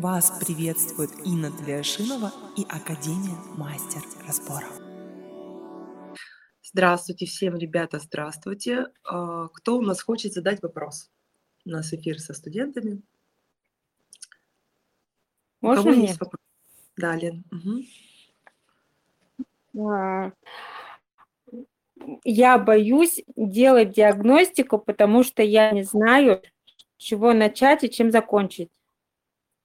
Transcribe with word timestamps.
Вас 0.00 0.30
приветствует 0.38 1.10
Инна 1.26 1.50
Тлешинова 1.50 2.30
и 2.56 2.62
Академия 2.68 3.34
Мастер 3.56 4.00
Разборов. 4.24 4.70
Здравствуйте 6.62 7.26
всем, 7.26 7.56
ребята, 7.56 7.98
здравствуйте. 7.98 8.92
А, 9.02 9.48
кто 9.48 9.76
у 9.76 9.82
нас 9.82 10.00
хочет 10.00 10.32
задать 10.32 10.62
вопрос? 10.62 11.10
У 11.64 11.70
нас 11.70 11.92
эфир 11.92 12.20
со 12.20 12.32
студентами. 12.32 13.02
Можно 15.60 15.80
у 15.80 15.84
кого 15.84 15.96
мне? 15.96 16.06
есть 16.06 16.20
вопрос? 16.20 16.40
Да, 16.96 17.16
Лен. 17.16 17.42
Угу. 19.74 20.32
Я 22.22 22.58
боюсь 22.58 23.20
делать 23.34 23.90
диагностику, 23.90 24.78
потому 24.78 25.24
что 25.24 25.42
я 25.42 25.72
не 25.72 25.82
знаю, 25.82 26.40
с 26.98 27.02
чего 27.02 27.32
начать 27.32 27.82
и 27.82 27.90
чем 27.90 28.12
закончить. 28.12 28.70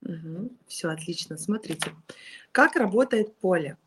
Угу. 0.05 0.51
Все 0.67 0.89
отлично. 0.89 1.37
Смотрите, 1.37 1.91
как 2.51 2.75
работает 2.75 3.35
поле. 3.37 3.77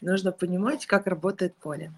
Нужно 0.00 0.32
понимать, 0.32 0.86
как 0.86 1.06
работает 1.06 1.56
поле. 1.56 1.92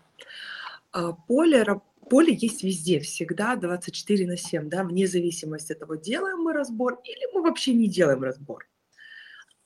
А, 0.92 1.12
поле, 1.12 1.64
поле 2.08 2.34
есть 2.34 2.62
везде, 2.62 3.00
всегда 3.00 3.56
24 3.56 4.26
на 4.26 4.36
7, 4.36 4.68
да, 4.68 4.84
вне 4.84 5.06
зависимости 5.06 5.72
от 5.72 5.80
того, 5.80 5.96
делаем 5.96 6.38
мы 6.38 6.52
разбор 6.52 7.00
или 7.04 7.34
мы 7.34 7.42
вообще 7.42 7.74
не 7.74 7.88
делаем 7.88 8.22
разбор. 8.22 8.68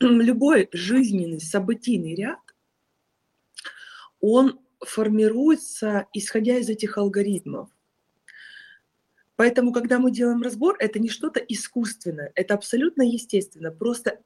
Любой 0.01 0.69
жизненный, 0.73 1.41
событийный 1.41 2.15
ряд, 2.15 2.39
он 4.21 4.59
формируется, 4.81 6.07
исходя 6.15 6.57
из 6.57 6.69
этих 6.69 6.97
алгоритмов. 6.99 7.69
Поэтому, 9.41 9.73
когда 9.73 9.99
мы 9.99 10.11
делаем 10.11 10.43
разбор, 10.43 10.77
это 10.81 10.99
не 10.99 11.09
что-то 11.09 11.41
искусственное, 11.41 12.31
это 12.35 12.53
абсолютно 12.53 13.01
естественно. 13.01 13.71
Просто 13.71 14.21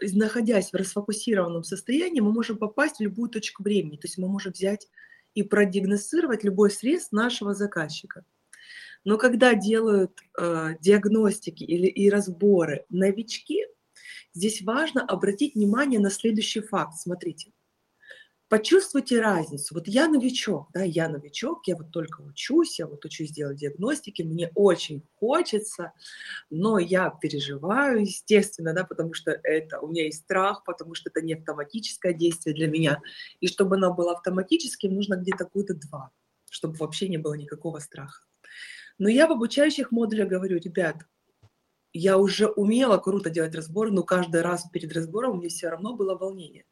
находясь 0.00 0.70
в 0.70 0.76
расфокусированном 0.76 1.64
состоянии, 1.64 2.20
мы 2.20 2.32
можем 2.32 2.58
попасть 2.58 2.98
в 2.98 3.02
любую 3.02 3.28
точку 3.28 3.64
времени. 3.64 3.96
То 3.96 4.06
есть 4.06 4.18
мы 4.18 4.28
можем 4.28 4.52
взять 4.52 4.86
и 5.34 5.42
продиагностировать 5.42 6.44
любой 6.44 6.70
срез 6.70 7.10
нашего 7.10 7.54
заказчика. 7.54 8.24
Но 9.02 9.18
когда 9.18 9.54
делают 9.54 10.20
э, 10.38 10.76
диагностики 10.80 11.64
или 11.64 11.88
и 11.88 12.08
разборы 12.08 12.84
новички, 12.88 13.66
здесь 14.32 14.62
важно 14.62 15.04
обратить 15.04 15.56
внимание 15.56 15.98
на 15.98 16.08
следующий 16.08 16.60
факт. 16.60 16.94
Смотрите, 17.00 17.50
почувствуйте 18.52 19.18
разницу. 19.18 19.72
Вот 19.72 19.88
я 19.88 20.08
новичок, 20.08 20.68
да, 20.74 20.82
я 20.82 21.08
новичок, 21.08 21.66
я 21.66 21.74
вот 21.74 21.90
только 21.90 22.20
учусь, 22.20 22.78
я 22.78 22.86
вот 22.86 23.02
учусь 23.02 23.30
делать 23.30 23.56
диагностики, 23.56 24.20
мне 24.20 24.50
очень 24.54 25.02
хочется, 25.14 25.94
но 26.50 26.78
я 26.78 27.08
переживаю, 27.08 28.02
естественно, 28.02 28.74
да, 28.74 28.84
потому 28.84 29.14
что 29.14 29.30
это, 29.30 29.80
у 29.80 29.88
меня 29.88 30.04
есть 30.04 30.24
страх, 30.24 30.64
потому 30.64 30.94
что 30.94 31.08
это 31.08 31.22
не 31.22 31.32
автоматическое 31.32 32.12
действие 32.12 32.54
для 32.54 32.68
меня. 32.68 33.00
И 33.40 33.46
чтобы 33.48 33.76
оно 33.76 33.94
было 33.94 34.12
автоматическим, 34.12 34.92
нужно 34.92 35.14
где-то 35.14 35.46
года 35.46 35.72
два, 35.72 36.10
чтобы 36.50 36.76
вообще 36.76 37.08
не 37.08 37.16
было 37.16 37.32
никакого 37.32 37.78
страха. 37.78 38.22
Но 38.98 39.08
я 39.08 39.28
в 39.28 39.32
обучающих 39.32 39.92
модулях 39.92 40.28
говорю, 40.28 40.58
ребят, 40.58 40.96
я 41.92 42.18
уже 42.18 42.46
умела 42.48 42.98
круто 42.98 43.30
делать 43.30 43.54
разбор, 43.54 43.90
но 43.90 44.02
каждый 44.02 44.42
раз 44.42 44.64
перед 44.72 44.92
разбором 44.92 45.32
у 45.32 45.36
меня 45.38 45.48
все 45.48 45.68
равно 45.68 45.94
было 45.94 46.16
волнение. 46.16 46.64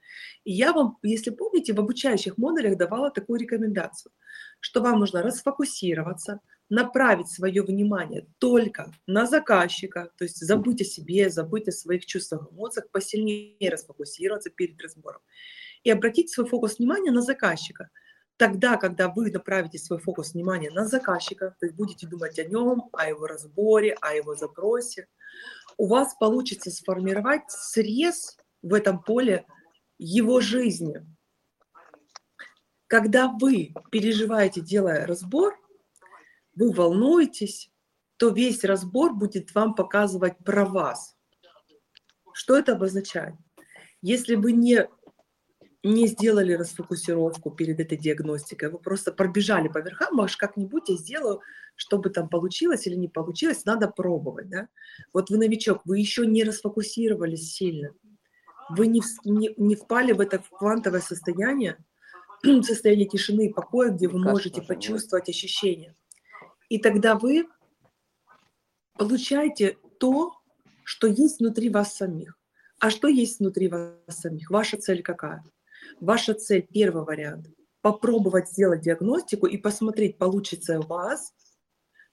И 0.44 0.52
я 0.52 0.72
вам, 0.72 0.98
если 1.02 1.30
помните, 1.30 1.72
в 1.72 1.80
обучающих 1.80 2.38
модулях 2.38 2.76
давала 2.76 3.10
такую 3.10 3.40
рекомендацию, 3.40 4.12
что 4.60 4.80
вам 4.80 5.00
нужно 5.00 5.22
расфокусироваться, 5.22 6.40
направить 6.70 7.28
свое 7.28 7.62
внимание 7.62 8.26
только 8.38 8.92
на 9.06 9.26
заказчика, 9.26 10.10
то 10.16 10.24
есть 10.24 10.38
забыть 10.38 10.80
о 10.80 10.84
себе, 10.84 11.28
забыть 11.28 11.68
о 11.68 11.72
своих 11.72 12.06
чувствах, 12.06 12.48
эмоциях, 12.52 12.90
посильнее 12.90 13.70
расфокусироваться 13.70 14.50
перед 14.50 14.80
разбором 14.80 15.20
и 15.82 15.90
обратить 15.90 16.30
свой 16.30 16.46
фокус 16.46 16.78
внимания 16.78 17.10
на 17.10 17.22
заказчика. 17.22 17.90
Тогда, 18.40 18.78
когда 18.78 19.10
вы 19.10 19.30
направите 19.30 19.76
свой 19.76 19.98
фокус 19.98 20.32
внимания 20.32 20.70
на 20.70 20.86
заказчика, 20.86 21.54
есть 21.60 21.74
будете 21.74 22.06
думать 22.06 22.38
о 22.38 22.44
нем, 22.44 22.88
о 22.90 23.06
его 23.06 23.26
разборе, 23.26 23.98
о 24.00 24.14
его 24.14 24.34
запросе, 24.34 25.08
у 25.76 25.86
вас 25.86 26.14
получится 26.14 26.70
сформировать 26.70 27.42
срез 27.50 28.38
в 28.62 28.72
этом 28.72 29.02
поле 29.02 29.44
его 29.98 30.40
жизни. 30.40 31.06
Когда 32.86 33.28
вы 33.28 33.74
переживаете, 33.90 34.62
делая 34.62 35.06
разбор, 35.06 35.54
вы 36.54 36.72
волнуетесь, 36.72 37.70
то 38.16 38.30
весь 38.30 38.64
разбор 38.64 39.12
будет 39.12 39.54
вам 39.54 39.74
показывать 39.74 40.38
про 40.38 40.64
вас. 40.64 41.14
Что 42.32 42.56
это 42.56 42.72
обозначает? 42.72 43.34
Если 44.00 44.34
вы 44.34 44.52
не, 44.52 44.88
не 45.82 46.06
сделали 46.06 46.52
расфокусировку 46.52 47.50
перед 47.50 47.80
этой 47.80 47.96
диагностикой, 47.96 48.70
вы 48.70 48.78
просто 48.78 49.12
пробежали 49.12 49.68
по 49.68 49.78
верхам, 49.78 50.14
может, 50.14 50.36
как-нибудь 50.36 50.88
я 50.88 50.96
сделаю, 50.96 51.40
чтобы 51.74 52.10
там 52.10 52.28
получилось 52.28 52.86
или 52.86 52.96
не 52.96 53.08
получилось, 53.08 53.64
надо 53.64 53.88
пробовать. 53.88 54.48
Да? 54.50 54.68
Вот 55.12 55.30
вы 55.30 55.38
новичок, 55.38 55.80
вы 55.86 55.98
еще 55.98 56.26
не 56.26 56.44
расфокусировались 56.44 57.54
сильно 57.54 57.90
вы 58.70 58.86
не, 58.86 59.02
не, 59.24 59.52
не 59.56 59.74
впали 59.74 60.12
в 60.12 60.20
это 60.20 60.42
квантовое 60.50 61.00
состояние, 61.00 61.76
состояние 62.62 63.08
тишины 63.08 63.46
и 63.46 63.52
покоя, 63.52 63.90
где 63.90 64.08
вы 64.08 64.18
можете 64.18 64.62
почувствовать 64.62 65.28
ощущения. 65.28 65.94
И 66.68 66.78
тогда 66.78 67.16
вы 67.16 67.48
получаете 68.96 69.76
то, 69.98 70.32
что 70.84 71.06
есть 71.06 71.40
внутри 71.40 71.68
вас 71.68 71.94
самих. 71.94 72.38
А 72.78 72.90
что 72.90 73.08
есть 73.08 73.40
внутри 73.40 73.68
вас 73.68 73.94
самих? 74.08 74.50
Ваша 74.50 74.76
цель 74.76 75.02
какая? 75.02 75.44
Ваша 75.98 76.34
цель, 76.34 76.66
первый 76.72 77.04
вариант, 77.04 77.48
попробовать 77.80 78.48
сделать 78.48 78.82
диагностику 78.82 79.46
и 79.46 79.56
посмотреть, 79.56 80.18
получится 80.18 80.78
у 80.80 80.86
вас. 80.86 81.32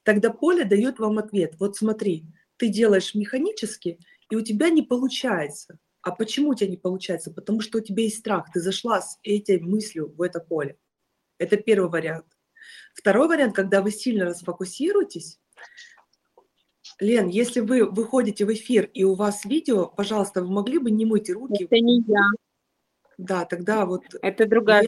Тогда 0.04 0.32
поле 0.32 0.64
дает 0.64 1.00
вам 1.00 1.20
ответ. 1.20 1.56
Вот 1.60 1.76
смотри, 1.76 2.26
ты 2.58 2.70
делаешь 2.70 3.14
механически, 3.14 4.00
и 4.30 4.36
у 4.36 4.42
тебя 4.42 4.70
не 4.70 4.82
получается. 4.82 5.80
А 6.02 6.12
почему 6.12 6.50
у 6.50 6.56
тебя 6.56 6.70
не 6.70 6.78
получается? 6.78 7.32
Потому 7.32 7.62
что 7.62 7.80
у 7.80 7.82
тебя 7.82 8.04
есть 8.04 8.20
страх. 8.20 8.52
Ты 8.54 8.62
зашла 8.62 9.02
с 9.02 9.20
этой 9.24 9.60
мыслью 9.60 10.14
в 10.16 10.22
это 10.22 10.40
поле. 10.40 10.78
Это 11.38 11.58
первый 11.58 11.90
вариант. 11.90 12.26
Второй 12.94 13.28
вариант, 13.28 13.56
когда 13.56 13.82
вы 13.82 13.92
сильно 13.92 14.26
расфокусируетесь. 14.26 15.40
Лен, 17.00 17.28
если 17.28 17.60
вы 17.60 17.86
выходите 17.86 18.46
в 18.46 18.54
эфир 18.54 18.90
и 18.94 19.04
у 19.04 19.14
вас 19.14 19.46
видео, 19.46 19.88
пожалуйста, 19.88 20.42
вы 20.42 20.52
могли 20.52 20.80
бы 20.80 20.90
не 20.90 21.06
мыть 21.06 21.30
руки? 21.30 21.66
Это 21.66 21.76
не 21.76 22.02
я. 22.08 22.28
Да, 23.18 23.46
тогда 23.46 23.86
вот... 23.86 24.04
Это 24.22 24.46
другая. 24.46 24.88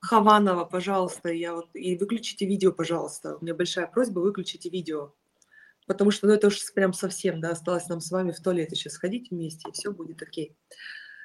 Хованова, 0.00 0.64
пожалуйста, 0.64 1.30
я 1.30 1.54
вот... 1.54 1.68
И 1.74 1.96
выключите 1.96 2.46
видео, 2.46 2.72
пожалуйста. 2.72 3.36
У 3.36 3.44
меня 3.44 3.54
большая 3.54 3.86
просьба, 3.86 4.20
выключите 4.20 4.68
видео 4.68 5.14
потому 5.86 6.10
что 6.10 6.26
ну, 6.26 6.32
это 6.32 6.48
уж 6.48 6.72
прям 6.72 6.92
совсем, 6.92 7.40
да, 7.40 7.50
осталось 7.50 7.88
нам 7.88 8.00
с 8.00 8.10
вами 8.10 8.32
в 8.32 8.40
туалет 8.40 8.72
еще 8.72 8.90
сходить 8.90 9.30
вместе, 9.30 9.68
и 9.68 9.72
все 9.72 9.92
будет 9.92 10.22
окей. 10.22 10.56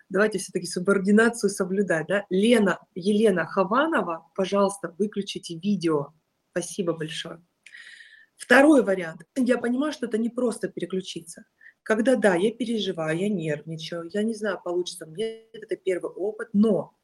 Давайте 0.09 0.39
все-таки 0.39 0.65
субординацию 0.65 1.49
соблюдать, 1.49 2.07
да. 2.07 2.25
Лена, 2.29 2.79
Елена 2.95 3.45
Хованова, 3.45 4.27
пожалуйста, 4.35 4.93
выключите 4.97 5.57
видео. 5.57 6.13
Спасибо 6.51 6.93
большое. 6.93 7.43
Второй 8.35 8.83
вариант. 8.83 9.21
Я 9.35 9.59
понимаю, 9.59 9.93
что 9.93 10.07
это 10.07 10.17
не 10.17 10.29
просто 10.29 10.67
переключиться. 10.67 11.45
Когда, 11.89 12.15
да, 12.15 12.35
я 12.35 12.51
переживаю, 12.51 13.17
я 13.17 13.29
нервничаю, 13.29 14.11
я 14.13 14.21
не 14.21 14.35
знаю, 14.35 14.61
получится 14.63 15.07
мне 15.07 15.45
это 15.53 15.75
первый 15.75 16.11
опыт, 16.11 16.49
но 16.53 16.95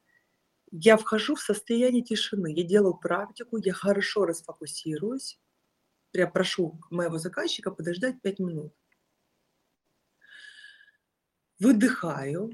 я 0.69 0.95
вхожу 0.95 1.33
в 1.33 1.41
состояние 1.41 2.03
тишины, 2.03 2.53
я 2.55 2.61
делаю 2.61 2.93
практику, 2.93 3.57
я 3.57 3.73
хорошо 3.73 4.27
расфокусируюсь, 4.27 5.39
я 6.13 6.27
прошу 6.27 6.79
моего 6.91 7.17
заказчика 7.17 7.71
подождать 7.71 8.21
5 8.21 8.37
минут. 8.37 8.75
Выдыхаю, 11.57 12.51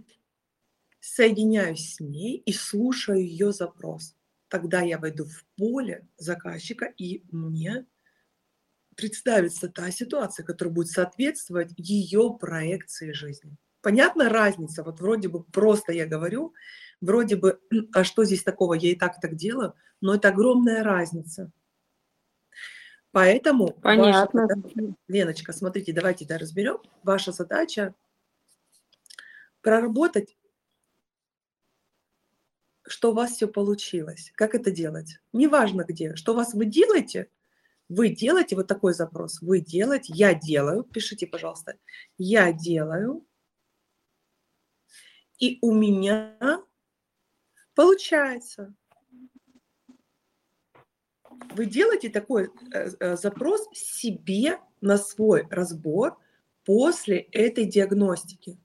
соединяюсь 1.01 1.95
с 1.95 2.00
ней 2.00 2.38
и 2.38 2.54
слушаю 2.54 3.19
ее 3.19 3.51
запрос. 3.51 4.16
Тогда 4.48 4.80
я 4.80 5.00
войду 5.00 5.25
в 5.25 5.45
поле 5.57 6.07
заказчика, 6.16 6.86
и 6.86 7.25
мне 7.30 7.86
представится 9.01 9.68
та 9.68 9.89
ситуация, 9.89 10.45
которая 10.45 10.74
будет 10.74 10.89
соответствовать 10.89 11.74
ее 11.75 12.38
проекции 12.39 13.13
жизни. 13.13 13.57
Понятна 13.81 14.30
разница? 14.30 14.83
Вот 14.83 15.00
вроде 15.00 15.27
бы 15.27 15.44
просто 15.44 15.92
я 15.92 16.06
говорю, 16.06 16.53
вроде 17.01 17.36
бы, 17.36 17.59
а 17.94 18.03
что 18.03 18.24
здесь 18.24 18.44
такого, 18.44 18.75
я 18.75 18.92
и 18.92 18.95
так 18.95 19.19
так 19.19 19.36
делаю, 19.36 19.74
но 20.01 20.13
это 20.13 20.27
огромная 20.27 20.83
разница. 20.83 21.51
Поэтому, 23.12 23.71
Понятно. 23.81 24.48
Ваша, 24.48 24.95
Леночка, 25.07 25.51
смотрите, 25.51 25.94
давайте 25.94 26.25
да, 26.25 26.38
разберем. 26.38 26.77
Ваша 27.01 27.31
задача 27.31 27.95
проработать, 29.62 30.38
что 32.88 33.12
у 33.12 33.15
вас 33.15 33.31
все 33.31 33.47
получилось. 33.47 34.31
Как 34.36 34.54
это 34.54 34.69
делать? 34.69 35.18
Неважно 35.33 35.86
где. 35.86 36.15
Что 36.15 36.33
у 36.33 36.36
вас 36.36 36.54
вы 36.54 36.65
делаете, 36.65 37.30
вы 37.92 38.08
делаете 38.08 38.56
вот 38.56 38.68
такой 38.68 38.94
запрос. 38.94 39.42
Вы 39.42 39.60
делаете, 39.60 40.14
я 40.16 40.34
делаю, 40.34 40.84
пишите, 40.84 41.28
пожалуйста, 41.28 41.78
я 42.18 42.54
делаю 42.54 43.28
И 45.40 45.58
у 45.62 45.74
меня 45.74 46.64
получается. 47.76 48.74
Вы 51.54 51.66
делаете 51.66 52.10
такой 52.10 52.50
э, 52.74 52.92
э, 52.98 53.18
запрос 53.18 53.68
себе 53.74 54.60
на 54.80 54.98
свой 54.98 55.46
разбор 55.50 56.18
после 56.64 57.18
этой 57.18 57.66
диагностики. 57.66 58.58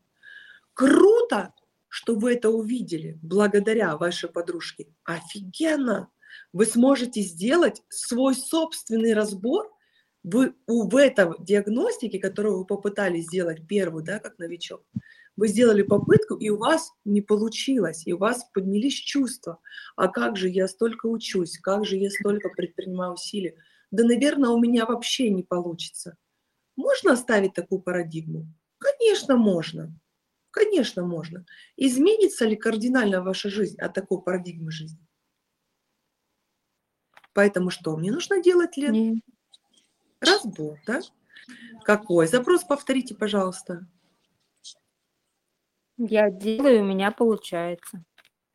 Круто, 0.73 1.53
что 1.89 2.15
вы 2.15 2.35
это 2.35 2.51
увидели 2.51 3.19
благодаря 3.23 3.97
вашей 3.97 4.29
подружке. 4.29 4.87
Офигенно! 5.03 6.11
Вы 6.53 6.67
сможете 6.67 7.21
сделать 7.21 7.83
свой 7.89 8.35
собственный 8.35 9.15
разбор 9.15 9.71
вы, 10.23 10.55
в 10.67 10.97
этом 10.97 11.37
диагностике, 11.39 12.19
которую 12.19 12.59
вы 12.59 12.65
попытались 12.65 13.27
сделать 13.27 13.67
первую, 13.69 14.03
да, 14.03 14.19
как 14.19 14.39
новичок, 14.39 14.83
вы 15.37 15.49
сделали 15.49 15.83
попытку, 15.83 16.35
и 16.35 16.49
у 16.49 16.57
вас 16.57 16.93
не 17.05 17.21
получилось, 17.21 18.07
и 18.07 18.13
у 18.13 18.19
вас 18.19 18.45
поднялись 18.53 18.95
чувства. 18.95 19.61
А 19.95 20.09
как 20.09 20.37
же 20.37 20.49
я 20.49 20.67
столько 20.67 21.07
учусь, 21.07 21.59
как 21.59 21.85
же 21.85 21.97
я 21.97 22.11
столько 22.11 22.49
предпринимаю 22.49 23.13
усилий? 23.13 23.55
Да, 23.91 24.05
наверное, 24.05 24.51
у 24.51 24.59
меня 24.59 24.87
вообще 24.87 25.31
не 25.31 25.43
получится. 25.43 26.17
Можно 26.75 27.13
оставить 27.13 27.55
такую 27.55 27.81
парадигму? 27.81 28.47
Конечно, 28.79 29.37
можно. 29.37 29.95
Конечно, 30.51 31.05
можно. 31.05 31.45
Изменится 31.77 32.47
ли 32.47 32.57
кардинально 32.57 33.23
ваша 33.23 33.51
жизнь 33.51 33.79
от 33.79 33.95
такой 33.95 34.23
парадигмы 34.23 34.71
жизни? 34.71 35.06
Поэтому 37.37 37.69
что 37.69 37.95
мне 37.99 38.11
нужно 38.11 38.43
делать, 38.43 38.79
Лен? 38.79 38.93
Нет. 38.93 39.25
Разбор, 40.21 40.79
да? 40.87 41.03
Какой? 41.85 42.27
Запрос 42.29 42.65
повторите, 42.65 43.15
пожалуйста. 43.15 43.87
Я 45.99 46.31
делаю, 46.31 46.81
у 46.81 46.87
меня 46.87 47.11
получается. 47.11 48.03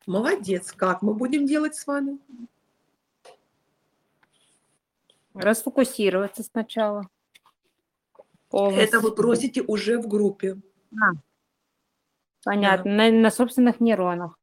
Молодец. 0.04 0.72
Как 0.72 1.00
мы 1.00 1.14
будем 1.14 1.46
делать 1.46 1.76
с 1.76 1.86
вами? 1.86 2.18
Расфокусироваться 5.34 6.42
сначала. 6.42 7.08
Полностью. 8.48 8.82
Это 8.82 8.98
вы 8.98 9.14
просите 9.14 9.62
уже 9.62 9.96
в 9.96 10.08
группе. 10.08 10.60
А, 11.00 11.12
понятно. 12.42 12.90
Да. 12.90 12.96
На, 12.96 13.10
на 13.12 13.30
собственных 13.30 13.78
нейронах. 13.78 14.36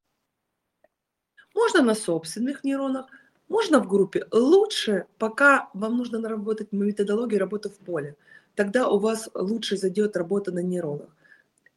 Можно 1.53 1.81
на 1.81 1.93
собственных 1.93 2.63
нейронах, 2.63 3.07
можно 3.49 3.79
в 3.79 3.87
группе. 3.87 4.25
Лучше, 4.31 5.07
пока 5.17 5.69
вам 5.73 5.97
нужно 5.97 6.19
наработать 6.19 6.71
методологию 6.71 7.39
работы 7.39 7.69
в 7.69 7.77
поле. 7.77 8.15
Тогда 8.55 8.87
у 8.87 8.99
вас 8.99 9.29
лучше 9.33 9.75
зайдет 9.77 10.15
работа 10.15 10.51
на 10.51 10.59
нейронах. 10.59 11.09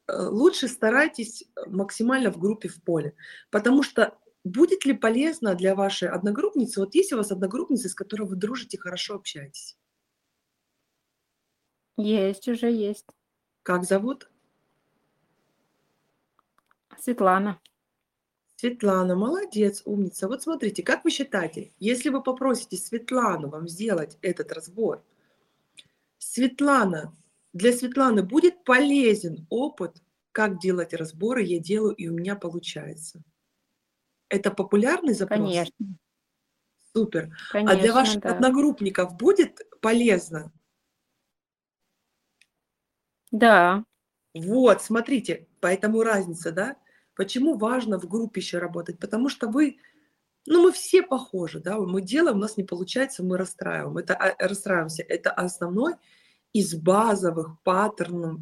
Э, 0.06 0.26
лучше 0.28 0.68
старайтесь 0.68 1.44
максимально 1.66 2.30
в 2.30 2.38
группе 2.38 2.68
в 2.68 2.82
поле, 2.82 3.14
потому 3.50 3.82
что 3.82 4.16
будет 4.44 4.84
ли 4.84 4.92
полезно 4.92 5.54
для 5.54 5.74
вашей 5.74 6.08
одногруппницы, 6.08 6.80
вот 6.80 6.94
есть 6.94 7.12
у 7.12 7.16
вас 7.16 7.30
одногруппница, 7.30 7.88
с 7.88 7.94
которой 7.94 8.28
вы 8.28 8.36
дружите, 8.36 8.78
хорошо 8.78 9.14
общаетесь? 9.14 9.76
Есть, 11.96 12.48
уже 12.48 12.70
есть. 12.70 13.06
Как 13.62 13.84
зовут? 13.84 14.28
Светлана. 16.98 17.60
Светлана, 18.62 19.16
молодец, 19.16 19.82
умница. 19.86 20.28
Вот 20.28 20.44
смотрите, 20.44 20.84
как 20.84 21.02
вы 21.02 21.10
считаете, 21.10 21.72
если 21.80 22.10
вы 22.10 22.22
попросите 22.22 22.76
Светлану 22.76 23.48
вам 23.48 23.66
сделать 23.66 24.18
этот 24.22 24.52
разбор, 24.52 25.02
Светлана 26.18 27.12
для 27.52 27.72
Светланы 27.72 28.22
будет 28.22 28.62
полезен 28.62 29.48
опыт, 29.50 30.00
как 30.30 30.60
делать 30.60 30.94
разборы, 30.94 31.42
я 31.42 31.58
делаю, 31.58 31.96
и 31.96 32.06
у 32.06 32.12
меня 32.14 32.36
получается. 32.36 33.24
Это 34.28 34.52
популярный 34.52 35.14
запрос? 35.14 35.40
Конечно. 35.40 35.86
Супер. 36.94 37.36
Конечно, 37.50 37.76
а 37.76 37.82
для 37.82 37.92
ваших 37.92 38.20
да. 38.22 38.32
одногруппников 38.32 39.16
будет 39.16 39.60
полезно? 39.80 40.52
Да. 43.32 43.84
Вот, 44.34 44.82
смотрите, 44.82 45.48
поэтому 45.58 46.04
разница, 46.04 46.52
да? 46.52 46.76
Почему 47.14 47.56
важно 47.56 47.98
в 47.98 48.08
группе 48.08 48.40
еще 48.40 48.58
работать? 48.58 48.98
Потому 48.98 49.28
что 49.28 49.48
вы, 49.48 49.78
ну 50.46 50.62
мы 50.62 50.72
все 50.72 51.02
похожи, 51.02 51.60
да, 51.60 51.78
мы 51.78 52.00
делаем, 52.00 52.36
у 52.36 52.40
нас 52.40 52.56
не 52.56 52.64
получается, 52.64 53.22
мы 53.22 53.36
расстраиваем. 53.36 53.98
Это 53.98 54.14
а, 54.14 54.34
расстраиваемся. 54.38 55.02
Это 55.02 55.30
основной 55.30 55.94
из 56.52 56.74
базовых 56.74 57.60
паттернов 57.62 58.40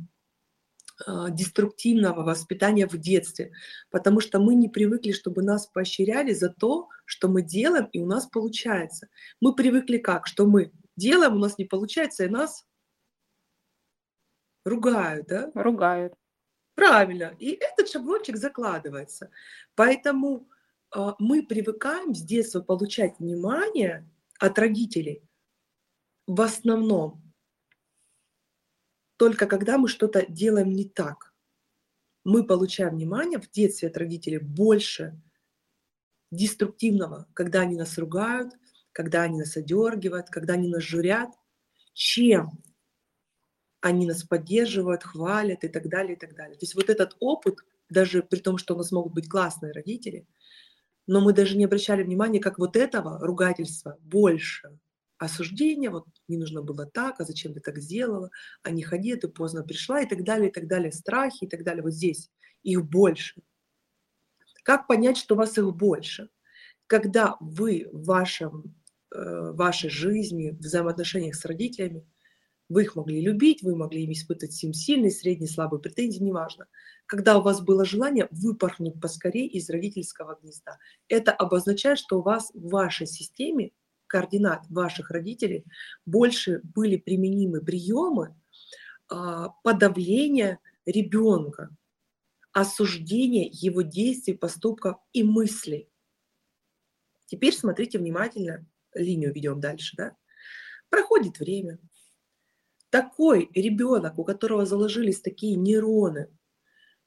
а, 1.06 1.30
деструктивного 1.30 2.22
воспитания 2.22 2.86
в 2.86 2.96
детстве, 2.98 3.52
потому 3.90 4.20
что 4.20 4.38
мы 4.38 4.54
не 4.54 4.68
привыкли, 4.68 5.12
чтобы 5.12 5.42
нас 5.42 5.66
поощряли 5.66 6.32
за 6.32 6.50
то, 6.50 6.88
что 7.04 7.28
мы 7.28 7.42
делаем, 7.42 7.86
и 7.92 8.00
у 8.00 8.06
нас 8.06 8.26
получается. 8.26 9.08
Мы 9.40 9.54
привыкли 9.54 9.98
как? 9.98 10.26
Что 10.26 10.46
мы 10.46 10.72
делаем, 10.96 11.34
у 11.36 11.38
нас 11.38 11.58
не 11.58 11.64
получается, 11.64 12.24
и 12.24 12.28
нас 12.28 12.66
ругают, 14.64 15.26
да? 15.28 15.50
Ругают. 15.54 16.14
Правильно. 16.80 17.36
И 17.38 17.50
этот 17.52 17.90
шаблончик 17.90 18.36
закладывается. 18.36 19.30
Поэтому 19.74 20.48
э, 20.94 21.12
мы 21.18 21.42
привыкаем 21.42 22.14
с 22.14 22.22
детства 22.22 22.60
получать 22.60 23.18
внимание 23.18 24.08
от 24.38 24.58
родителей 24.58 25.22
в 26.26 26.40
основном 26.40 27.22
только 29.16 29.46
когда 29.46 29.76
мы 29.76 29.88
что-то 29.88 30.24
делаем 30.26 30.70
не 30.70 30.84
так. 30.88 31.34
Мы 32.24 32.46
получаем 32.46 32.94
внимание 32.94 33.38
в 33.38 33.50
детстве 33.50 33.88
от 33.88 33.96
родителей 33.98 34.38
больше 34.38 35.20
деструктивного, 36.30 37.26
когда 37.34 37.60
они 37.60 37.76
нас 37.76 37.98
ругают, 37.98 38.54
когда 38.92 39.22
они 39.22 39.38
нас 39.38 39.56
одергивают, 39.56 40.30
когда 40.30 40.54
они 40.54 40.68
нас 40.68 40.82
журят, 40.82 41.30
чем 41.92 42.62
они 43.80 44.06
нас 44.06 44.24
поддерживают, 44.24 45.02
хвалят 45.02 45.64
и 45.64 45.68
так 45.68 45.88
далее, 45.88 46.14
и 46.14 46.18
так 46.18 46.34
далее. 46.34 46.56
То 46.56 46.64
есть 46.64 46.74
вот 46.74 46.90
этот 46.90 47.16
опыт, 47.20 47.58
даже 47.88 48.22
при 48.22 48.38
том, 48.38 48.58
что 48.58 48.74
у 48.74 48.78
нас 48.78 48.92
могут 48.92 49.14
быть 49.14 49.28
классные 49.28 49.72
родители, 49.72 50.26
но 51.06 51.20
мы 51.20 51.32
даже 51.32 51.56
не 51.56 51.64
обращали 51.64 52.02
внимания, 52.02 52.40
как 52.40 52.58
вот 52.58 52.76
этого 52.76 53.18
ругательства 53.18 53.98
больше– 54.00 54.78
осуждение, 55.20 55.90
вот 55.90 56.06
не 56.28 56.38
нужно 56.38 56.62
было 56.62 56.86
так, 56.86 57.20
а 57.20 57.24
зачем 57.24 57.52
ты 57.52 57.60
так 57.60 57.78
сделала, 57.78 58.30
а 58.62 58.70
не 58.70 58.82
ходи, 58.82 59.14
ты 59.16 59.28
поздно 59.28 59.62
пришла 59.62 60.00
и 60.00 60.08
так 60.08 60.24
далее, 60.24 60.48
и 60.48 60.52
так 60.52 60.66
далее, 60.66 60.90
страхи 60.90 61.44
и 61.44 61.46
так 61.46 61.62
далее. 61.62 61.82
Вот 61.82 61.92
здесь 61.92 62.30
их 62.62 62.82
больше. 62.88 63.42
Как 64.64 64.86
понять, 64.86 65.18
что 65.18 65.34
у 65.34 65.38
вас 65.38 65.56
их 65.58 65.76
больше? 65.76 66.30
Когда 66.86 67.36
вы 67.38 67.86
в 67.92 68.06
вашем, 68.06 68.74
э, 69.14 69.52
вашей 69.52 69.90
жизни, 69.90 70.50
в 70.50 70.60
взаимоотношениях 70.60 71.34
с 71.34 71.44
родителями, 71.44 72.06
вы 72.70 72.84
их 72.84 72.94
могли 72.96 73.20
любить, 73.20 73.62
вы 73.62 73.74
могли 73.74 74.04
им 74.04 74.12
испытывать 74.12 74.62
им 74.62 74.72
сильные, 74.72 75.10
средние, 75.10 75.50
слабые 75.50 75.80
претензии, 75.80 76.22
неважно. 76.22 76.68
Когда 77.04 77.36
у 77.36 77.42
вас 77.42 77.60
было 77.60 77.84
желание 77.84 78.28
выпорхнуть 78.30 79.00
поскорее 79.00 79.48
из 79.48 79.68
родительского 79.68 80.38
гнезда, 80.40 80.78
это 81.08 81.32
обозначает, 81.32 81.98
что 81.98 82.20
у 82.20 82.22
вас 82.22 82.52
в 82.54 82.70
вашей 82.70 83.08
системе 83.08 83.72
координат 84.06 84.64
ваших 84.70 85.10
родителей 85.10 85.64
больше 86.06 86.60
были 86.62 86.96
применимы 86.96 87.60
приемы 87.60 88.36
а, 89.08 89.48
подавления 89.64 90.60
ребенка, 90.86 91.70
осуждения 92.52 93.48
его 93.50 93.82
действий, 93.82 94.34
поступков 94.34 94.96
и 95.12 95.24
мыслей. 95.24 95.88
Теперь 97.26 97.54
смотрите 97.54 97.98
внимательно, 97.98 98.64
линию 98.94 99.32
ведем 99.32 99.60
дальше. 99.60 99.96
Да? 99.96 100.16
Проходит 100.88 101.40
время. 101.40 101.78
Такой 102.90 103.48
ребенок, 103.54 104.18
у 104.18 104.24
которого 104.24 104.66
заложились 104.66 105.20
такие 105.20 105.56
нейроны, 105.56 106.28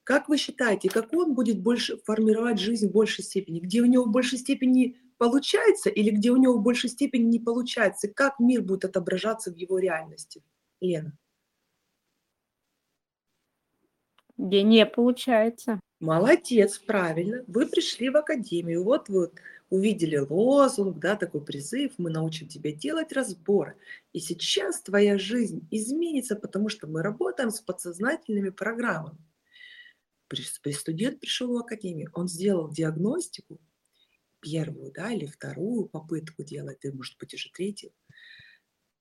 как 0.04 0.28
вы 0.28 0.38
считаете, 0.38 0.90
как 0.90 1.14
он 1.14 1.34
будет 1.34 1.62
больше 1.62 1.98
формировать 2.06 2.60
жизнь 2.60 2.90
в 2.90 2.92
большей 2.92 3.24
степени? 3.24 3.60
Где 3.60 3.82
у 3.82 3.86
него 3.86 4.04
в 4.06 4.12
большей 4.12 4.38
степени 4.38 4.98
получается 5.18 5.90
или 5.90 6.10
где 6.10 6.32
у 6.32 6.38
него 6.38 6.58
в 6.58 6.62
большей 6.62 6.90
степени 6.90 7.24
не 7.24 7.40
получается, 7.40 8.10
как 8.10 8.40
мир 8.40 8.62
будет 8.62 8.84
отображаться 8.84 9.52
в 9.52 9.56
его 9.56 9.80
реальности, 9.80 10.44
Лена? 10.82 11.18
Где 14.38 14.64
не 14.64 14.86
получается. 14.86 15.80
Молодец, 16.02 16.80
правильно. 16.80 17.46
Вы 17.48 17.66
пришли 17.66 18.10
в 18.10 18.18
академию, 18.18 18.84
вот 18.84 19.08
вы 19.08 19.32
увидели 19.74 20.18
лозунг, 20.18 21.00
да, 21.00 21.16
такой 21.16 21.44
призыв, 21.44 21.94
мы 21.98 22.12
научим 22.12 22.48
тебя 22.48 22.72
делать 22.72 23.12
разборы. 23.12 23.76
И 24.12 24.20
сейчас 24.20 24.80
твоя 24.84 25.18
жизнь 25.18 25.68
изменится, 25.72 26.36
потому 26.36 26.70
что 26.70 26.86
мы 26.86 27.02
работаем 27.02 27.50
с 27.50 27.60
подсознательными 27.60 28.50
программами. 28.50 29.18
Студент 30.74 31.20
пришел 31.20 31.52
в 31.52 31.58
академию, 31.58 32.12
он 32.14 32.28
сделал 32.28 32.70
диагностику, 32.70 33.60
первую, 34.42 34.92
да, 34.92 35.12
или 35.12 35.26
вторую 35.26 35.88
попытку 35.88 36.44
делать, 36.44 36.86
и, 36.86 36.92
может 36.92 37.18
быть, 37.18 37.34
уже 37.34 37.52
третью. 37.52 37.92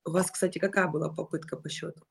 У 0.05 0.09
вас, 0.09 0.31
кстати, 0.31 0.57
какая 0.57 0.87
была 0.87 1.13
попытка 1.13 1.55
по 1.55 1.69
счету? 1.69 2.01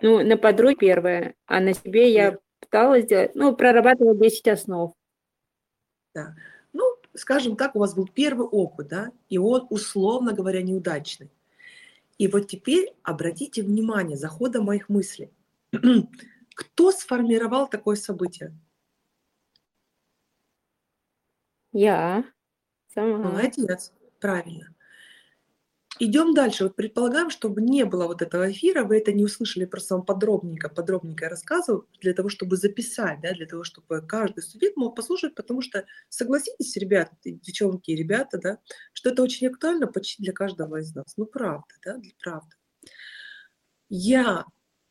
Ну, 0.00 0.24
на 0.24 0.38
подруге 0.38 0.76
первое, 0.76 1.34
а 1.44 1.60
на 1.60 1.74
себе 1.74 2.10
я 2.14 2.38
пыталась 2.60 3.04
сделать, 3.04 3.34
ну, 3.34 3.54
прорабатывала 3.54 4.16
10 4.16 4.48
основ. 4.48 4.94
Да. 6.14 6.34
Ну, 6.72 6.96
скажем 7.14 7.56
так, 7.56 7.76
у 7.76 7.80
вас 7.80 7.94
был 7.94 8.06
первый 8.06 8.46
опыт, 8.46 8.88
да, 8.88 9.12
и 9.28 9.38
он, 9.38 9.66
условно 9.70 10.32
говоря, 10.32 10.62
неудачный. 10.62 11.30
И 12.18 12.28
вот 12.28 12.48
теперь 12.48 12.94
обратите 13.02 13.62
внимание 13.62 14.16
за 14.16 14.28
ходом 14.28 14.66
моих 14.66 14.88
мыслей. 14.88 15.32
Кто 16.54 16.92
сформировал 16.92 17.68
такое 17.68 17.96
событие? 17.96 18.52
Я 21.72 22.24
сама. 22.92 23.18
Молодец, 23.18 23.92
правильно. 24.18 24.74
Идем 26.02 26.32
дальше. 26.32 26.64
Вот 26.64 26.76
предполагаем, 26.76 27.28
чтобы 27.28 27.60
не 27.60 27.84
было 27.84 28.06
вот 28.06 28.22
этого 28.22 28.50
эфира, 28.50 28.84
вы 28.84 28.96
это 28.96 29.12
не 29.12 29.22
услышали 29.22 29.66
просто 29.66 29.96
вам 29.96 30.04
подробненько, 30.06 30.70
подробненько 30.70 31.28
рассказываю, 31.28 31.86
для 32.00 32.14
того, 32.14 32.30
чтобы 32.30 32.56
записать, 32.56 33.20
да, 33.20 33.34
для 33.34 33.44
того, 33.46 33.64
чтобы 33.64 34.00
каждый 34.00 34.42
студент 34.42 34.76
мог 34.78 34.96
послушать, 34.96 35.34
потому 35.34 35.60
что, 35.60 35.84
согласитесь, 36.08 36.74
ребята, 36.78 37.14
девчонки 37.24 37.90
и 37.90 37.96
ребята, 37.96 38.38
да, 38.42 38.58
что 38.94 39.10
это 39.10 39.22
очень 39.22 39.48
актуально 39.48 39.86
почти 39.88 40.22
для 40.22 40.32
каждого 40.32 40.76
из 40.80 40.94
нас. 40.94 41.12
Ну, 41.18 41.26
правда, 41.26 41.66
да, 41.84 41.98
для 41.98 42.12
правды. 42.18 42.56
Я, 43.90 44.44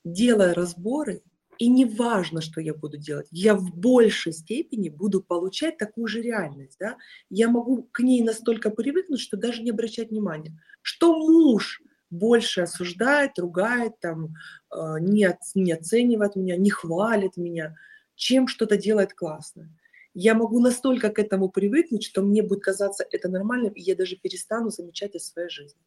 делая 0.03 0.53
разборы, 0.53 1.23
и 1.59 1.67
не 1.67 1.83
важно, 1.83 2.41
что 2.41 2.61
я 2.61 2.73
буду 2.73 2.97
делать, 2.97 3.27
я 3.31 3.53
в 3.53 3.75
большей 3.75 4.31
степени 4.31 4.87
буду 4.87 5.21
получать 5.21 5.77
такую 5.77 6.07
же 6.07 6.21
реальность. 6.21 6.77
Да? 6.79 6.97
Я 7.29 7.49
могу 7.49 7.83
к 7.91 7.99
ней 7.99 8.23
настолько 8.23 8.69
привыкнуть, 8.69 9.19
что 9.19 9.35
даже 9.35 9.61
не 9.61 9.71
обращать 9.71 10.09
внимания. 10.09 10.57
Что 10.81 11.13
муж 11.13 11.83
больше 12.09 12.61
осуждает, 12.61 13.37
ругает, 13.37 13.99
там, 13.99 14.35
э, 14.73 14.99
не, 15.01 15.37
не 15.53 15.73
оценивает 15.73 16.37
меня, 16.37 16.55
не 16.55 16.69
хвалит 16.69 17.35
меня, 17.35 17.75
чем 18.15 18.47
что-то 18.47 18.77
делает 18.77 19.13
классно. 19.13 19.69
Я 20.13 20.35
могу 20.35 20.61
настолько 20.61 21.09
к 21.09 21.19
этому 21.19 21.49
привыкнуть, 21.49 22.05
что 22.05 22.21
мне 22.21 22.41
будет 22.41 22.63
казаться 22.63 23.05
это 23.11 23.27
нормальным, 23.27 23.73
и 23.73 23.81
я 23.81 23.97
даже 23.97 24.15
перестану 24.15 24.69
замечать 24.69 25.13
о 25.15 25.19
своей 25.19 25.49
жизни. 25.49 25.81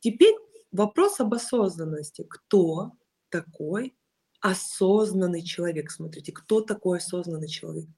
Теперь 0.00 0.34
вопрос 0.72 1.20
об 1.20 1.34
осознанности. 1.34 2.26
Кто 2.28 2.92
такой 3.28 3.97
осознанный 4.40 5.42
человек. 5.42 5.90
Смотрите, 5.90 6.32
кто 6.32 6.60
такой 6.60 6.98
осознанный 6.98 7.48
человек? 7.48 7.88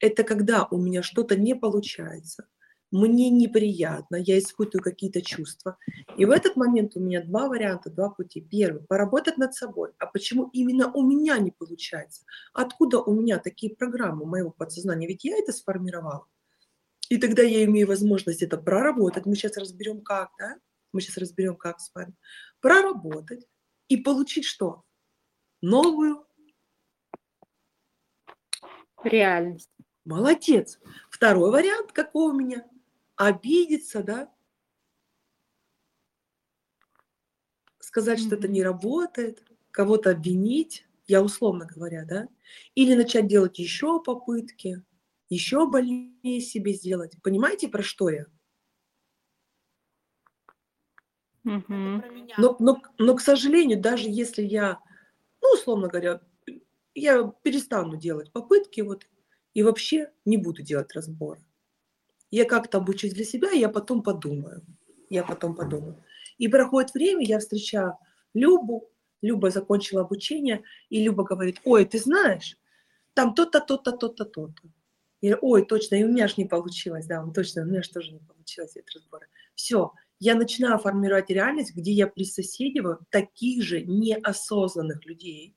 Это 0.00 0.24
когда 0.24 0.66
у 0.70 0.78
меня 0.78 1.02
что-то 1.02 1.36
не 1.36 1.54
получается, 1.54 2.46
мне 2.94 3.28
неприятно, 3.28 4.14
я 4.14 4.38
испытываю 4.38 4.84
какие-то 4.84 5.20
чувства. 5.20 5.76
И 6.16 6.24
в 6.24 6.30
этот 6.30 6.54
момент 6.54 6.94
у 6.94 7.00
меня 7.00 7.24
два 7.24 7.48
варианта, 7.48 7.90
два 7.90 8.08
пути. 8.10 8.40
Первый– 8.40 8.82
поработать 8.88 9.36
над 9.36 9.52
собой. 9.52 9.90
А 9.98 10.06
почему 10.06 10.48
именно 10.52 10.92
у 10.92 11.02
меня 11.02 11.38
не 11.38 11.50
получается? 11.50 12.22
Откуда 12.52 13.00
у 13.00 13.12
меня 13.12 13.40
такие 13.40 13.74
программы 13.74 14.26
моего 14.26 14.52
подсознания? 14.52 15.08
Ведь 15.08 15.24
я 15.24 15.36
это 15.36 15.52
сформировала. 15.52 16.26
И 17.08 17.18
тогда 17.18 17.42
я 17.42 17.64
имею 17.64 17.88
возможность 17.88 18.42
это 18.42 18.58
проработать. 18.58 19.26
Мы 19.26 19.34
сейчас 19.34 19.56
разберем 19.56 20.00
как, 20.02 20.30
да? 20.38 20.56
Мы 20.92 21.00
сейчас 21.00 21.16
разберем 21.16 21.56
как 21.56 21.80
с 21.80 21.90
вами. 21.94 22.14
Проработать 22.60 23.44
и 23.88 23.96
получить 23.96 24.44
что? 24.44 24.84
Новую 25.64 26.26
реальность. 29.02 29.70
Молодец. 30.04 30.78
Второй 31.10 31.50
вариант 31.50 31.92
какой 31.92 32.32
у 32.32 32.32
меня? 32.32 32.68
Обидеться, 33.16 34.02
да? 34.02 34.32
Сказать, 37.80 38.18
mm-hmm. 38.18 38.26
что 38.26 38.36
это 38.36 38.48
не 38.48 38.62
работает, 38.62 39.42
кого-то 39.70 40.10
обвинить, 40.10 40.86
я 41.06 41.22
условно 41.22 41.66
говоря, 41.66 42.04
да? 42.04 42.28
Или 42.74 42.94
начать 42.94 43.26
делать 43.26 43.58
еще 43.58 44.02
попытки, 44.02 44.84
еще 45.30 45.68
больнее 45.68 46.40
себе 46.40 46.74
сделать. 46.74 47.16
Понимаете, 47.22 47.68
про 47.68 47.82
что 47.82 48.10
я? 48.10 48.26
Mm-hmm. 51.46 52.32
Но, 52.36 52.56
но, 52.58 52.82
но, 52.98 53.14
к 53.14 53.20
сожалению, 53.20 53.80
даже 53.80 54.08
если 54.08 54.42
я 54.42 54.80
условно 55.54 55.88
говоря, 55.88 56.20
я 56.94 57.32
перестану 57.42 57.96
делать 57.96 58.32
попытки 58.32 58.80
вот 58.80 59.06
и 59.54 59.62
вообще 59.62 60.10
не 60.24 60.36
буду 60.36 60.62
делать 60.62 60.92
разборы. 60.94 61.40
Я 62.30 62.44
как-то 62.44 62.78
обучусь 62.78 63.14
для 63.14 63.24
себя, 63.24 63.50
я 63.50 63.68
потом 63.68 64.02
подумаю. 64.02 64.62
Я 65.08 65.22
потом 65.22 65.54
подумаю. 65.54 66.02
И 66.38 66.48
проходит 66.48 66.94
время, 66.94 67.24
я 67.24 67.38
встречаю 67.38 67.96
Любу, 68.34 68.90
Люба 69.22 69.50
закончила 69.50 70.02
обучение, 70.02 70.64
и 70.90 71.02
Люба 71.02 71.24
говорит, 71.24 71.60
ой, 71.64 71.84
ты 71.84 71.98
знаешь, 71.98 72.58
там 73.14 73.34
то-то, 73.34 73.60
то-то, 73.60 73.92
то-то, 73.92 74.24
то-то. 74.24 74.62
Я, 75.20 75.36
ой, 75.36 75.64
точно, 75.64 75.94
и 75.94 76.04
у 76.04 76.08
меня 76.08 76.28
же 76.28 76.34
не 76.36 76.44
получилось, 76.44 77.06
да, 77.06 77.24
точно, 77.34 77.62
у 77.62 77.66
меня 77.66 77.82
же 77.82 77.90
тоже 77.90 78.12
не 78.12 78.18
получилось 78.18 78.76
эти 78.76 78.90
разборы. 78.94 79.28
Все, 79.54 79.92
я 80.24 80.34
начинаю 80.34 80.78
формировать 80.78 81.28
реальность, 81.28 81.74
где 81.74 81.92
я 81.92 82.06
присоседиваю 82.06 83.06
таких 83.10 83.62
же 83.62 83.82
неосознанных 83.82 85.04
людей, 85.04 85.54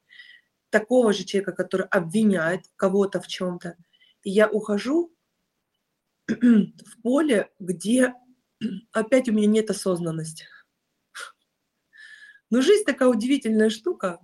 такого 0.70 1.14
же 1.14 1.24
человека, 1.24 1.54
который 1.54 1.88
обвиняет 1.88 2.66
кого-то 2.76 3.22
в 3.22 3.28
чем-то. 3.28 3.78
И 4.24 4.30
я 4.30 4.50
ухожу 4.50 5.16
в 6.28 7.02
поле, 7.02 7.50
где 7.60 8.14
опять 8.92 9.30
у 9.30 9.32
меня 9.32 9.48
нет 9.48 9.70
осознанности. 9.70 10.48
Но 12.50 12.60
жизнь 12.60 12.84
такая 12.84 13.08
удивительная 13.08 13.70
штука, 13.70 14.20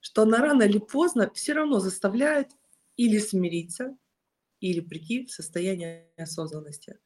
что 0.00 0.22
она 0.22 0.38
рано 0.38 0.62
или 0.62 0.78
поздно 0.78 1.30
все 1.34 1.52
равно 1.52 1.78
заставляет 1.78 2.48
или 2.96 3.18
смириться, 3.18 3.98
или 4.60 4.80
прийти 4.80 5.26
в 5.26 5.30
состояние 5.30 6.08
осознанности 6.16 6.98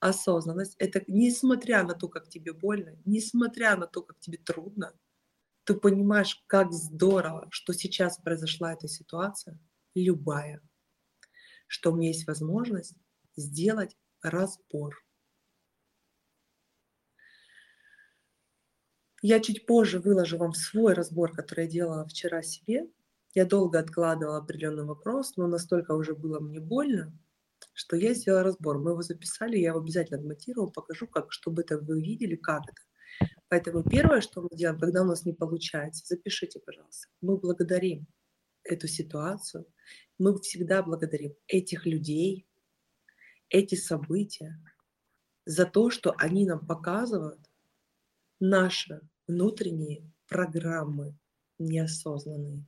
осознанность– 0.00 0.76
это 0.78 1.02
несмотря 1.06 1.82
на 1.82 1.94
то, 1.94 2.08
как 2.08 2.28
тебе 2.28 2.52
больно, 2.52 2.96
несмотря 3.04 3.76
на 3.76 3.86
то, 3.86 4.02
как 4.02 4.18
тебе 4.20 4.38
трудно, 4.38 4.92
ты 5.64 5.74
понимаешь, 5.74 6.42
как 6.46 6.72
здорово, 6.72 7.48
что 7.50 7.72
сейчас 7.72 8.18
произошла 8.18 8.72
эта 8.72 8.88
ситуация, 8.88 9.58
любая, 9.94 10.62
что 11.66 11.92
у 11.92 11.96
меня 11.96 12.08
есть 12.08 12.26
возможность 12.26 12.94
сделать 13.36 13.96
разбор. 14.22 15.04
Я 19.20 19.40
чуть 19.40 19.66
позже 19.66 19.98
выложу 19.98 20.38
вам 20.38 20.54
свой 20.54 20.94
разбор, 20.94 21.32
который 21.32 21.64
я 21.64 21.70
делала 21.70 22.06
вчера 22.06 22.42
себе. 22.42 22.88
Я 23.34 23.44
долго 23.44 23.80
откладывала 23.80 24.38
определенный 24.38 24.84
вопрос, 24.84 25.36
но 25.36 25.48
настолько 25.48 25.92
уже 25.92 26.14
было 26.14 26.40
мне 26.40 26.60
больно, 26.60 27.12
что 27.78 27.94
я 27.94 28.12
сделала 28.12 28.42
разбор. 28.42 28.80
Мы 28.80 28.90
его 28.90 29.02
записали, 29.02 29.56
я 29.56 29.68
его 29.68 29.78
обязательно 29.78 30.18
отмотирую, 30.18 30.72
покажу, 30.72 31.06
как, 31.06 31.32
чтобы 31.32 31.62
это 31.62 31.78
вы 31.78 32.02
видели, 32.02 32.34
как 32.34 32.62
это. 32.68 33.30
Поэтому 33.48 33.84
первое, 33.84 34.20
что 34.20 34.42
мы 34.42 34.48
делаем, 34.52 34.80
когда 34.80 35.02
у 35.02 35.06
нас 35.06 35.24
не 35.24 35.32
получается, 35.32 36.04
запишите, 36.04 36.58
пожалуйста. 36.58 37.06
Мы 37.20 37.36
благодарим 37.36 38.08
эту 38.64 38.88
ситуацию, 38.88 39.64
мы 40.18 40.36
всегда 40.40 40.82
благодарим 40.82 41.34
этих 41.46 41.86
людей, 41.86 42.48
эти 43.48 43.76
события 43.76 44.60
за 45.46 45.64
то, 45.64 45.90
что 45.90 46.14
они 46.18 46.46
нам 46.46 46.66
показывают 46.66 47.48
наши 48.40 49.00
внутренние 49.28 50.10
программы 50.26 51.16
неосознанные 51.60 52.66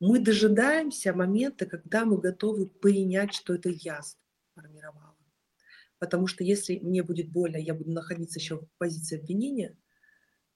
мы 0.00 0.20
дожидаемся 0.20 1.12
момента, 1.12 1.66
когда 1.66 2.04
мы 2.04 2.18
готовы 2.18 2.66
принять, 2.66 3.34
что 3.34 3.54
это 3.54 3.68
я 3.68 4.00
сформировала. 4.02 5.16
Потому 5.98 6.26
что 6.28 6.44
если 6.44 6.78
мне 6.78 7.02
будет 7.02 7.30
больно, 7.30 7.56
я 7.56 7.74
буду 7.74 7.90
находиться 7.90 8.38
еще 8.38 8.58
в 8.58 8.68
позиции 8.78 9.18
обвинения, 9.18 9.76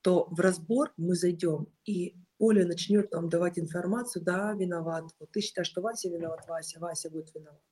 то 0.00 0.26
в 0.30 0.38
разбор 0.40 0.92
мы 0.96 1.14
зайдем, 1.14 1.68
и 1.84 2.16
Оля 2.38 2.66
начнет 2.66 3.12
нам 3.12 3.28
давать 3.28 3.58
информацию, 3.58 4.25
да, 4.25 4.52
виноват. 4.52 5.04
Вот 5.20 5.30
ты 5.30 5.40
считаешь, 5.40 5.68
что 5.68 5.80
Вася 5.80 6.08
виноват, 6.08 6.44
Вася, 6.49 6.80
Вася 6.80 7.08
будет 7.08 7.32
виноват. 7.34 7.62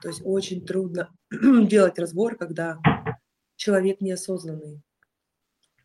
То 0.00 0.08
есть 0.08 0.22
очень 0.24 0.64
трудно 0.64 1.14
делать 1.30 1.98
разбор, 1.98 2.36
когда 2.36 2.78
человек 3.56 4.00
неосознанный. 4.00 4.82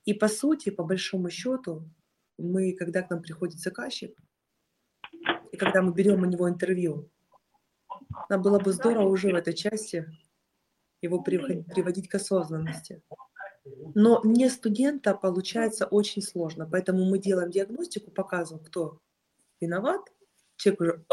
И 0.06 0.14
по 0.14 0.28
сути, 0.28 0.70
по 0.70 0.84
большому 0.84 1.30
счету, 1.30 1.90
мы, 2.38 2.74
когда 2.74 3.02
к 3.02 3.10
нам 3.10 3.22
приходит 3.22 3.60
заказчик, 3.60 4.18
когда 5.62 5.84
мы 5.84 5.94
берем 5.94 6.24
у 6.24 6.26
него 6.26 6.50
интервью. 6.50 7.08
Нам 8.30 8.42
было 8.42 8.58
бы 8.58 8.74
здорово 8.74 9.08
уже 9.08 9.32
в 9.32 9.36
этой 9.36 9.54
части 9.54 10.08
его 11.04 11.22
приводить 11.22 12.10
к 12.10 12.16
осознанности. 12.16 13.04
Но 13.94 14.22
не 14.24 14.50
студента 14.50 15.14
получается 15.14 15.86
очень 15.86 16.24
сложно, 16.24 16.68
поэтому 16.68 17.06
мы 17.06 17.20
делаем 17.20 17.52
диагностику, 17.52 18.10
показываем, 18.10 18.66
кто 18.66 19.00
виноват. 19.60 20.02
Человек 20.56 20.82
уже 20.82 21.06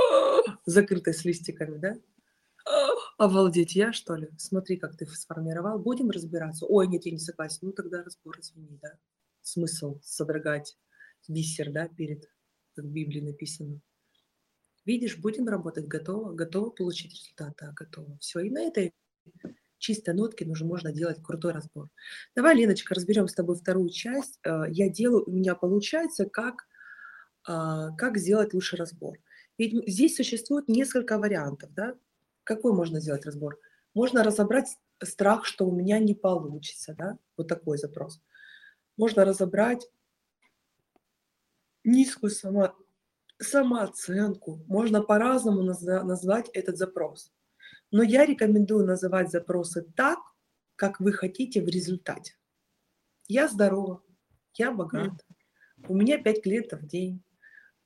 закрытый 0.65 1.13
с 1.13 1.27
листиками, 1.27 1.77
да? 1.77 1.99
Обалдеть, 3.19 3.75
я 3.75 3.93
что 3.93 4.15
ли? 4.15 4.31
Смотри, 4.39 4.79
как 4.79 4.97
ты 4.97 5.05
сформировал. 5.05 5.79
Будем 5.79 6.09
разбираться. 6.09 6.65
Ой, 6.65 6.87
нет, 6.87 7.05
я 7.05 7.13
не 7.13 7.19
согласен. 7.19 7.59
Ну 7.63 7.73
тогда 7.73 8.03
разбор, 8.03 8.41
извини, 8.41 8.79
да? 8.81 8.99
Смысл 9.43 9.99
содрогать 10.03 10.79
бисер, 11.29 11.71
да, 11.71 11.87
перед, 11.87 12.31
как 12.75 12.87
в 12.87 12.89
Библии 12.89 13.21
написано. 13.21 13.83
Видишь, 14.89 15.19
будем 15.19 15.47
работать, 15.47 15.87
готово, 15.87 16.33
готово 16.33 16.71
получить 16.71 17.13
результат, 17.13 17.55
да, 17.61 17.73
готово. 17.77 18.17
Все, 18.21 18.41
и 18.41 18.49
на 18.49 18.63
этой 18.63 18.95
чистой 19.77 20.15
нотке 20.15 20.47
уже 20.47 20.65
можно 20.65 20.93
делать 20.93 21.23
крутой 21.23 21.53
разбор. 21.53 21.91
Давай, 22.35 22.57
Леночка, 22.57 22.95
разберем 22.95 23.29
с 23.29 23.35
тобой 23.35 23.57
вторую 23.57 23.91
часть. 23.91 24.41
Э, 24.45 24.63
я 24.71 24.89
делаю, 24.89 25.25
у 25.27 25.31
меня 25.31 25.55
получается, 25.55 26.25
как, 26.25 26.67
а, 27.47 27.95
как 27.97 28.17
сделать 28.17 28.55
лучший 28.55 28.79
разбор. 28.79 29.19
Ведь 29.59 29.75
здесь 29.87 30.17
существует 30.17 30.69
несколько 30.69 31.19
вариантов, 31.19 31.69
да? 31.75 31.95
Какой 32.43 32.73
можно 32.73 32.99
сделать 32.99 33.27
разбор? 33.27 33.61
Можно 33.93 34.25
разобрать 34.25 34.79
страх, 35.05 35.45
что 35.45 35.67
у 35.67 35.71
меня 35.71 35.99
не 35.99 36.15
получится, 36.15 36.95
да? 36.97 37.19
Вот 37.37 37.47
такой 37.47 37.77
запрос. 37.77 38.23
Можно 38.97 39.27
разобрать 39.27 39.87
низкую 41.85 42.31
само, 42.31 42.75
самооценку. 43.39 44.61
Можно 44.67 45.03
по-разному 45.03 45.63
назвать 45.63 46.49
этот 46.53 46.77
запрос. 46.77 47.33
Но 47.91 48.03
я 48.03 48.27
рекомендую 48.27 48.85
называть 48.85 49.31
запросы 49.31 49.83
так, 49.97 50.19
как 50.77 51.01
вы 51.01 51.13
хотите 51.13 51.63
в 51.63 51.69
результате. 51.69 52.35
Я 53.27 53.49
здорова, 53.49 54.03
я 54.55 54.73
богата, 54.73 55.25
у 55.87 55.95
меня 55.95 56.19
5 56.19 56.43
клиентов 56.43 56.83
в 56.83 56.87
день, 56.87 57.23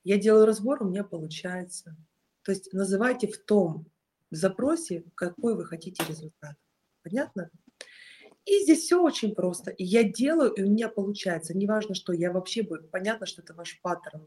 я 0.05 0.19
делаю 0.19 0.47
разбор, 0.47 0.83
у 0.83 0.89
меня 0.89 1.05
получается. 1.05 1.97
То 2.43 2.53
есть 2.53 2.73
называйте 2.73 3.29
в 3.29 3.39
том 3.39 3.87
запросе, 4.31 5.05
какой 5.15 5.55
вы 5.55 5.65
хотите 5.65 6.05
результат. 6.09 6.57
Понятно? 7.03 7.51
И 8.45 8.61
здесь 8.65 8.81
все 8.81 9.01
очень 9.01 9.35
просто. 9.35 9.71
И 9.71 9.85
я 9.85 10.03
делаю, 10.03 10.53
и 10.53 10.63
у 10.63 10.71
меня 10.71 10.89
получается. 10.89 11.57
Неважно, 11.57 11.95
что 11.95 12.13
я 12.13 12.33
вообще... 12.33 12.65
Понятно, 12.65 13.27
что 13.27 13.43
это 13.43 13.55
ваш 13.55 13.81
паттерн 13.81 14.27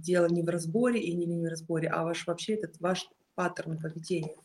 дело 0.00 0.26
не 0.26 0.42
в 0.42 0.48
разборе 0.48 1.00
и 1.00 1.14
не, 1.14 1.26
в 1.26 1.48
разборе, 1.48 1.88
а 1.88 2.04
ваш 2.04 2.26
вообще 2.26 2.54
этот 2.54 2.80
ваш 2.80 3.08
паттерн 3.34 3.78
поведения. 3.78 4.36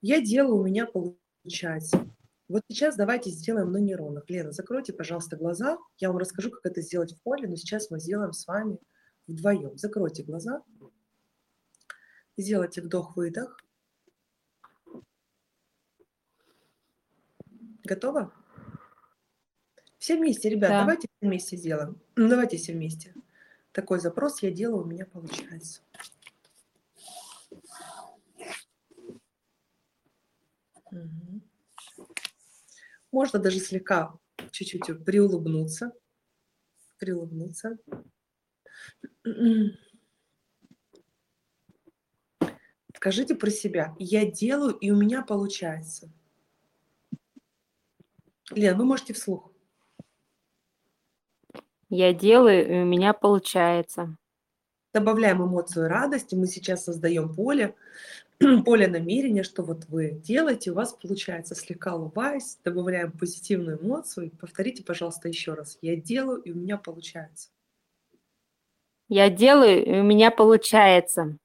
Я 0.00 0.20
делаю, 0.20 0.56
у 0.56 0.64
меня 0.64 0.86
получается. 0.86 2.06
Вот 2.48 2.62
сейчас 2.68 2.96
давайте 2.96 3.30
сделаем 3.30 3.72
на 3.72 3.78
нейронах. 3.78 4.28
Лена, 4.30 4.52
закройте, 4.52 4.92
пожалуйста, 4.92 5.36
глаза. 5.36 5.78
Я 5.98 6.08
вам 6.08 6.18
расскажу, 6.18 6.50
как 6.50 6.64
это 6.64 6.80
сделать 6.80 7.14
в 7.14 7.22
поле, 7.22 7.48
но 7.48 7.56
сейчас 7.56 7.90
мы 7.90 8.00
сделаем 8.00 8.32
с 8.32 8.46
вами 8.46 8.78
вдвоем. 9.26 9.76
Закройте 9.76 10.22
глаза. 10.22 10.62
Сделайте 12.36 12.80
вдох-выдох. 12.80 13.58
Готово? 17.84 18.32
Все 19.98 20.16
вместе, 20.16 20.48
ребят, 20.48 20.70
да. 20.70 20.80
давайте 20.80 21.08
все 21.08 21.28
вместе 21.28 21.56
сделаем. 21.56 22.00
Ну, 22.16 22.28
давайте 22.28 22.56
все 22.56 22.72
вместе 22.72 23.14
такой 23.78 24.00
запрос 24.00 24.42
я 24.42 24.50
делаю, 24.50 24.82
у 24.82 24.86
меня 24.86 25.06
получается. 25.06 25.82
Угу. 30.90 31.40
Можно 33.12 33.38
даже 33.38 33.60
слегка 33.60 34.18
чуть-чуть 34.50 35.04
приулыбнуться. 35.04 35.92
Приулыбнуться. 36.98 37.78
Скажите 42.96 43.36
про 43.36 43.50
себя. 43.50 43.94
Я 44.00 44.28
делаю, 44.28 44.74
и 44.74 44.90
у 44.90 44.96
меня 44.96 45.22
получается. 45.22 46.10
Лен, 48.50 48.76
вы 48.76 48.84
можете 48.84 49.12
вслух. 49.12 49.47
Я 51.90 52.12
делаю, 52.12 52.68
и 52.68 52.80
у 52.80 52.84
меня 52.84 53.12
получается. 53.14 54.16
Добавляем 54.92 55.42
эмоцию 55.42 55.88
радости, 55.88 56.34
мы 56.34 56.46
сейчас 56.46 56.84
создаем 56.84 57.34
поле, 57.34 57.74
поле 58.64 58.88
намерения, 58.88 59.42
что 59.42 59.62
вот 59.62 59.86
вы 59.88 60.10
делаете, 60.10 60.70
у 60.70 60.74
вас 60.74 60.92
получается, 60.92 61.54
слегка 61.54 61.94
улыбаясь, 61.94 62.58
добавляем 62.64 63.12
позитивную 63.12 63.78
эмоцию. 63.82 64.30
Повторите, 64.38 64.82
пожалуйста, 64.82 65.28
еще 65.28 65.54
раз. 65.54 65.78
Я 65.80 65.96
делаю, 65.96 66.42
и 66.42 66.52
у 66.52 66.56
меня 66.56 66.76
получается. 66.78 67.50
Я 69.08 69.30
делаю, 69.30 69.84
и 69.84 70.00
у 70.00 70.02
меня 70.02 70.30
получается. 70.30 71.38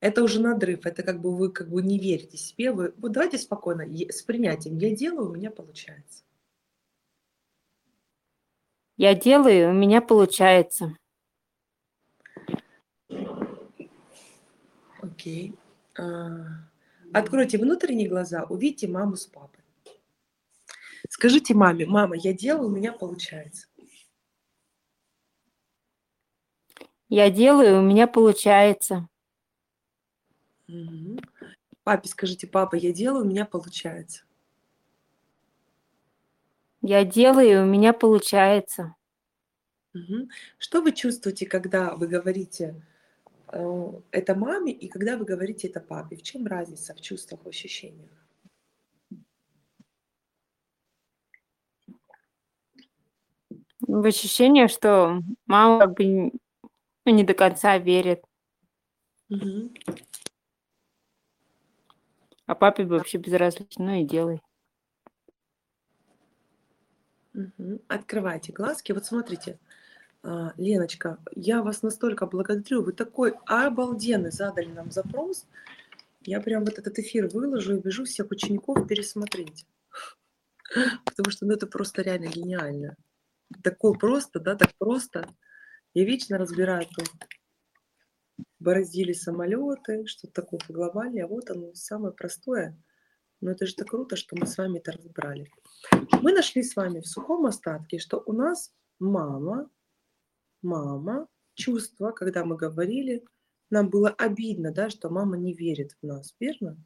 Это 0.00 0.22
уже 0.22 0.40
надрыв, 0.40 0.84
это 0.84 1.02
как 1.02 1.22
бы 1.22 1.34
вы 1.34 1.50
как 1.50 1.70
бы 1.70 1.80
не 1.80 1.98
верите 1.98 2.36
себе. 2.36 2.72
Вы, 2.72 2.92
вот 2.98 3.12
давайте 3.12 3.38
спокойно, 3.38 3.86
с 4.10 4.22
принятием. 4.22 4.76
Я 4.76 4.94
делаю, 4.94 5.30
у 5.30 5.34
меня 5.34 5.50
получается. 5.50 6.24
Я 8.96 9.14
делаю, 9.14 9.70
у 9.70 9.72
меня 9.72 10.00
получается. 10.00 10.96
Окей. 15.02 15.54
А, 15.98 16.68
откройте 17.12 17.58
внутренние 17.58 18.08
глаза, 18.08 18.44
увидите 18.44 18.86
маму 18.86 19.16
с 19.16 19.26
папой. 19.26 19.64
Скажите 21.08 21.54
маме, 21.54 21.86
мама, 21.86 22.16
я 22.16 22.32
делаю, 22.32 22.68
у 22.68 22.70
меня 22.70 22.92
получается. 22.92 23.66
Я 27.08 27.30
делаю, 27.30 27.80
у 27.80 27.82
меня 27.82 28.06
получается. 28.06 29.08
Угу. 30.68 31.18
Папе 31.82 32.08
скажите, 32.08 32.46
папа, 32.46 32.76
я 32.76 32.92
делаю, 32.92 33.24
у 33.24 33.28
меня 33.28 33.44
получается. 33.44 34.24
Я 36.86 37.02
делаю, 37.02 37.62
у 37.62 37.66
меня 37.66 37.94
получается. 37.94 38.94
Угу. 39.94 40.28
Что 40.58 40.82
вы 40.82 40.92
чувствуете, 40.92 41.46
когда 41.46 41.94
вы 41.94 42.06
говорите 42.06 42.74
э, 43.48 43.92
это 44.10 44.34
маме 44.34 44.70
и 44.70 44.88
когда 44.88 45.16
вы 45.16 45.24
говорите 45.24 45.68
это 45.68 45.80
папе? 45.80 46.16
В 46.16 46.22
чем 46.22 46.46
разница 46.46 46.94
в 46.94 47.00
чувствах, 47.00 47.40
в 47.42 47.48
ощущениях? 47.48 48.10
В 53.80 54.04
ощущении, 54.04 54.66
что 54.66 55.22
мама 55.46 55.86
как 55.86 55.94
бы 55.94 56.32
ну, 57.06 57.12
не 57.14 57.24
до 57.24 57.32
конца 57.32 57.78
верит. 57.78 58.22
Угу. 59.30 59.72
А 62.44 62.54
папе 62.54 62.84
вообще 62.84 63.16
безразлично, 63.16 63.86
ну 63.86 63.94
и 64.02 64.04
делай. 64.04 64.42
Открывайте 67.88 68.52
глазки. 68.52 68.92
Вот 68.92 69.06
смотрите, 69.06 69.58
а, 70.22 70.52
Леночка, 70.56 71.18
я 71.34 71.62
вас 71.62 71.82
настолько 71.82 72.26
благодарю. 72.26 72.82
Вы 72.82 72.92
такой 72.92 73.34
обалденный 73.46 74.30
задали 74.30 74.66
нам 74.66 74.90
запрос. 74.90 75.46
Я 76.22 76.40
прям 76.40 76.64
вот 76.64 76.78
этот 76.78 76.98
эфир 76.98 77.28
выложу 77.28 77.76
и 77.76 77.80
бежу 77.80 78.04
всех 78.04 78.30
учеников 78.30 78.86
пересмотреть. 78.86 79.66
Потому 81.04 81.30
что 81.30 81.44
ну, 81.46 81.52
это 81.52 81.66
просто 81.66 82.02
реально 82.02 82.26
гениально. 82.26 82.96
Такое 83.62 83.92
просто, 83.92 84.40
да, 84.40 84.56
так 84.56 84.70
просто. 84.78 85.28
Я 85.92 86.04
вечно 86.04 86.38
разбираю 86.38 86.86
тут 86.86 87.10
бороздили 88.58 89.12
самолеты, 89.12 90.06
что-то 90.06 90.42
такое 90.42 90.60
глобальное. 90.68 91.24
А 91.24 91.28
вот 91.28 91.50
оно 91.50 91.74
самое 91.74 92.12
простое. 92.12 92.76
Но 93.40 93.50
это 93.50 93.66
же 93.66 93.74
так 93.74 93.88
круто, 93.88 94.16
что 94.16 94.36
мы 94.36 94.46
с 94.46 94.56
вами 94.56 94.78
это 94.78 94.92
разобрали. 94.92 95.50
Мы 96.22 96.32
нашли 96.32 96.62
с 96.62 96.76
вами 96.76 97.00
в 97.00 97.06
сухом 97.06 97.46
остатке, 97.46 97.98
что 97.98 98.22
у 98.24 98.32
нас 98.32 98.72
мама, 98.98 99.68
мама, 100.62 101.28
чувство, 101.54 102.10
когда 102.12 102.44
мы 102.44 102.56
говорили, 102.56 103.24
нам 103.70 103.90
было 103.90 104.10
обидно, 104.10 104.72
да, 104.72 104.90
что 104.90 105.10
мама 105.10 105.36
не 105.36 105.52
верит 105.52 105.96
в 106.00 106.06
нас, 106.06 106.34
верно? 106.38 106.76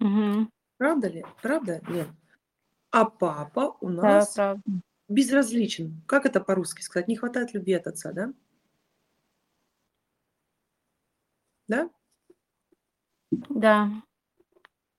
Угу. 0.00 0.50
Правда 0.78 1.08
ли? 1.08 1.24
Правда? 1.42 1.80
Нет. 1.88 2.08
А 2.90 3.04
папа 3.04 3.76
у 3.80 3.88
нас 3.88 4.34
да, 4.34 4.56
безразличен. 5.08 6.02
Как 6.06 6.24
это 6.24 6.40
по-русски 6.40 6.82
сказать? 6.82 7.08
Не 7.08 7.16
хватает 7.16 7.52
любви 7.52 7.74
от 7.74 7.86
отца, 7.86 8.12
да? 8.12 8.32
Да? 11.66 11.90
Да. 13.30 13.90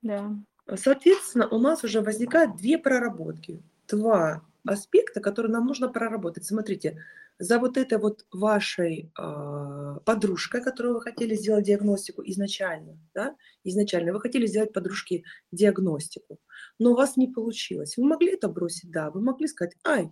Да. 0.02 0.36
Соответственно, 0.76 1.48
у 1.48 1.60
нас 1.60 1.84
уже 1.84 2.02
возникают 2.02 2.56
две 2.56 2.78
проработки, 2.78 3.62
два 3.88 4.44
аспекта, 4.66 5.20
которые 5.20 5.52
нам 5.52 5.66
нужно 5.66 5.90
проработать. 5.90 6.46
Смотрите, 6.46 7.04
за 7.40 7.58
вот 7.58 7.78
этой 7.78 7.98
вот 7.98 8.26
вашей 8.32 9.12
э, 9.18 10.00
подружкой, 10.06 10.62
которую 10.62 10.96
вы 10.96 11.02
хотели 11.02 11.36
сделать 11.36 11.66
диагностику 11.66 12.22
изначально, 12.26 13.00
да, 13.14 13.36
изначально 13.64 14.12
вы 14.12 14.20
хотели 14.20 14.46
сделать 14.46 14.74
подружке 14.74 15.24
диагностику, 15.52 16.38
но 16.80 16.92
у 16.92 16.96
вас 16.96 17.16
не 17.16 17.28
получилось. 17.28 17.96
Вы 17.98 18.06
могли 18.06 18.34
это 18.34 18.50
бросить, 18.50 18.92
да, 18.92 19.10
вы 19.10 19.22
могли 19.22 19.48
сказать, 19.48 19.78
ай, 19.88 20.12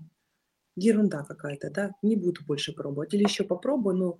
ерунда 0.77 1.23
какая-то, 1.23 1.69
да, 1.69 1.91
не 2.01 2.15
буду 2.15 2.45
больше 2.45 2.73
пробовать, 2.73 3.13
или 3.13 3.23
еще 3.23 3.43
попробую, 3.43 3.97
но 3.97 4.19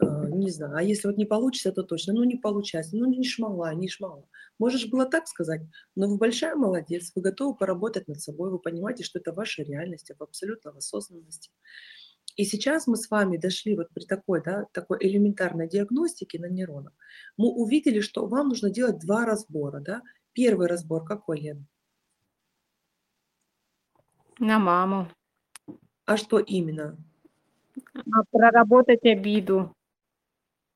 не 0.00 0.50
знаю, 0.50 0.76
а 0.76 0.82
если 0.82 1.08
вот 1.08 1.16
не 1.16 1.24
получится, 1.24 1.72
то 1.72 1.82
точно, 1.82 2.14
ну 2.14 2.24
не 2.24 2.36
получается, 2.36 2.96
ну 2.96 3.06
не 3.06 3.24
шмала, 3.24 3.74
не 3.74 3.88
шмала. 3.88 4.24
Можешь 4.58 4.88
было 4.88 5.06
так 5.06 5.26
сказать, 5.26 5.62
но 5.96 6.08
вы 6.08 6.16
большая 6.16 6.54
молодец, 6.54 7.12
вы 7.14 7.22
готовы 7.22 7.56
поработать 7.56 8.08
над 8.08 8.20
собой, 8.20 8.50
вы 8.50 8.58
понимаете, 8.58 9.04
что 9.04 9.18
это 9.18 9.32
ваша 9.32 9.62
реальность, 9.62 10.10
в 10.16 10.22
абсолютно 10.22 10.72
в 10.72 10.76
осознанности. 10.76 11.50
И 12.36 12.44
сейчас 12.44 12.86
мы 12.86 12.96
с 12.96 13.10
вами 13.10 13.36
дошли 13.36 13.74
вот 13.74 13.88
при 13.92 14.04
такой, 14.04 14.40
да, 14.42 14.66
такой 14.72 14.98
элементарной 15.00 15.68
диагностике 15.68 16.38
на 16.38 16.46
нейронах. 16.46 16.92
Мы 17.36 17.48
увидели, 17.48 18.00
что 18.00 18.26
вам 18.26 18.50
нужно 18.50 18.70
делать 18.70 19.00
два 19.00 19.26
разбора. 19.26 19.80
Да? 19.80 20.02
Первый 20.34 20.68
разбор 20.68 21.04
какой, 21.04 21.40
Лен? 21.40 21.66
На 24.38 24.60
маму. 24.60 25.08
А 26.04 26.16
что 26.16 26.38
именно? 26.38 26.96
А 27.94 28.22
проработать 28.30 29.04
обиду. 29.04 29.74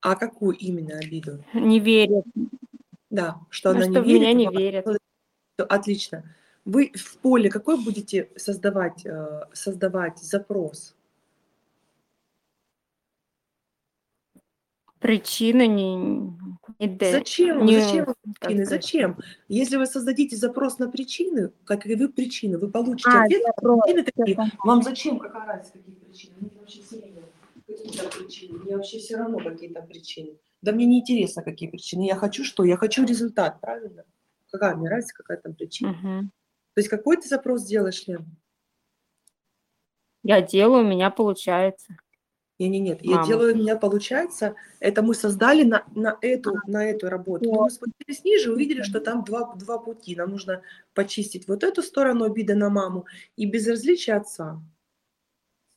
А 0.02 0.16
какую 0.16 0.56
именно 0.56 0.98
обиду? 0.98 1.44
Не 1.54 1.78
верит. 1.80 2.24
Да, 3.10 3.36
что 3.50 3.70
Ну, 3.72 3.76
она 3.76 3.84
что 3.90 4.02
в 4.02 4.06
не 4.06 4.12
верит. 4.14 4.20
меня 4.20 4.32
не 4.34 4.46
вам. 4.46 4.56
верят. 4.56 4.86
Отлично. 5.58 6.24
Вы 6.64 6.92
в 6.94 7.18
поле 7.18 7.50
какой 7.50 7.76
будете 7.82 8.28
создавать, 8.36 9.04
э, 9.06 9.42
создавать 9.52 10.18
запрос? 10.18 10.94
Причина 14.98 15.66
не, 15.66 15.96
не 16.78 16.98
Зачем? 17.10 17.64
не- 17.64 17.80
Зачем 17.80 18.06
причины? 18.40 18.64
Зачем? 18.64 19.18
Если 19.48 19.76
вы 19.76 19.86
создадите 19.86 20.36
запрос 20.36 20.78
на 20.78 20.88
причины, 20.88 21.50
как 21.64 21.86
и 21.86 21.94
вы 21.96 22.08
причины, 22.08 22.56
вы 22.56 22.68
получите 22.70 23.10
А, 23.10 23.24
ответ. 23.24 23.42
запрос. 23.46 23.80
Причины 23.82 24.04
такие, 24.04 24.50
Вам 24.62 24.82
зачем? 24.82 25.18
Какая 25.18 25.44
разница, 25.46 25.72
какие 25.78 25.94
причины? 25.96 26.34
Мне 26.40 26.50
вообще 26.60 26.82
какие-то 27.76 28.08
причины. 28.08 28.58
Мне 28.58 28.76
вообще 28.76 28.98
все 28.98 29.16
равно 29.16 29.38
какие-то 29.38 29.82
причины. 29.82 30.38
Да 30.60 30.72
мне 30.72 30.86
не 30.86 31.00
интересно, 31.00 31.42
какие 31.42 31.68
причины. 31.68 32.06
Я 32.06 32.16
хочу 32.16 32.44
что? 32.44 32.64
Я 32.64 32.76
хочу 32.76 33.04
результат, 33.04 33.60
правильно? 33.60 34.04
Какая 34.50 34.76
мне 34.76 34.88
разница, 34.88 35.14
какая 35.14 35.38
там 35.38 35.54
причина? 35.54 35.92
Мгм. 35.92 36.32
То 36.74 36.78
есть 36.78 36.88
какой 36.88 37.16
ты 37.16 37.28
запрос 37.28 37.64
делаешь, 37.64 38.06
Лен? 38.06 38.26
Я 40.22 40.40
делаю, 40.40 40.84
у 40.84 40.88
меня 40.88 41.10
получается. 41.10 41.96
Не, 42.58 42.68
не, 42.68 42.78
нет, 42.78 43.00
я 43.02 43.16
Мама. 43.16 43.26
делаю, 43.26 43.54
у 43.54 43.58
меня 43.58 43.76
получается, 43.76 44.54
это 44.78 45.02
мы 45.02 45.14
создали 45.14 45.64
на, 45.64 45.84
на, 45.96 46.16
эту, 46.20 46.54
на 46.66 46.84
эту 46.84 47.08
работу. 47.08 47.50
Но 47.50 47.64
мы 47.64 47.70
спустились 47.70 48.22
ниже, 48.24 48.52
увидели, 48.52 48.82
что 48.82 49.00
там 49.00 49.24
два, 49.24 49.52
два 49.54 49.78
пути. 49.78 50.14
Нам 50.14 50.30
нужно 50.30 50.62
почистить 50.94 51.48
вот 51.48 51.64
эту 51.64 51.82
сторону 51.82 52.24
обиды 52.24 52.54
на 52.54 52.70
маму 52.70 53.06
и 53.36 53.46
безразличие 53.46 54.16
отца. 54.16 54.62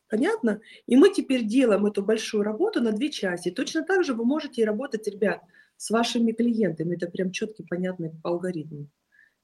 Понятно? 0.10 0.62
И 0.86 0.96
мы 0.96 1.12
теперь 1.12 1.44
делаем 1.46 1.86
эту 1.86 2.04
большую 2.04 2.44
работу 2.44 2.82
на 2.82 2.92
две 2.92 3.10
части. 3.10 3.50
Точно 3.50 3.84
так 3.84 4.04
же 4.04 4.14
вы 4.14 4.24
можете 4.26 4.62
и 4.62 4.66
работать, 4.66 5.08
ребят, 5.08 5.42
с 5.78 5.90
вашими 5.90 6.32
клиентами. 6.32 6.96
Это 6.96 7.08
прям 7.08 7.32
четкий, 7.32 7.64
понятный 7.64 8.12
алгоритм. 8.24 8.86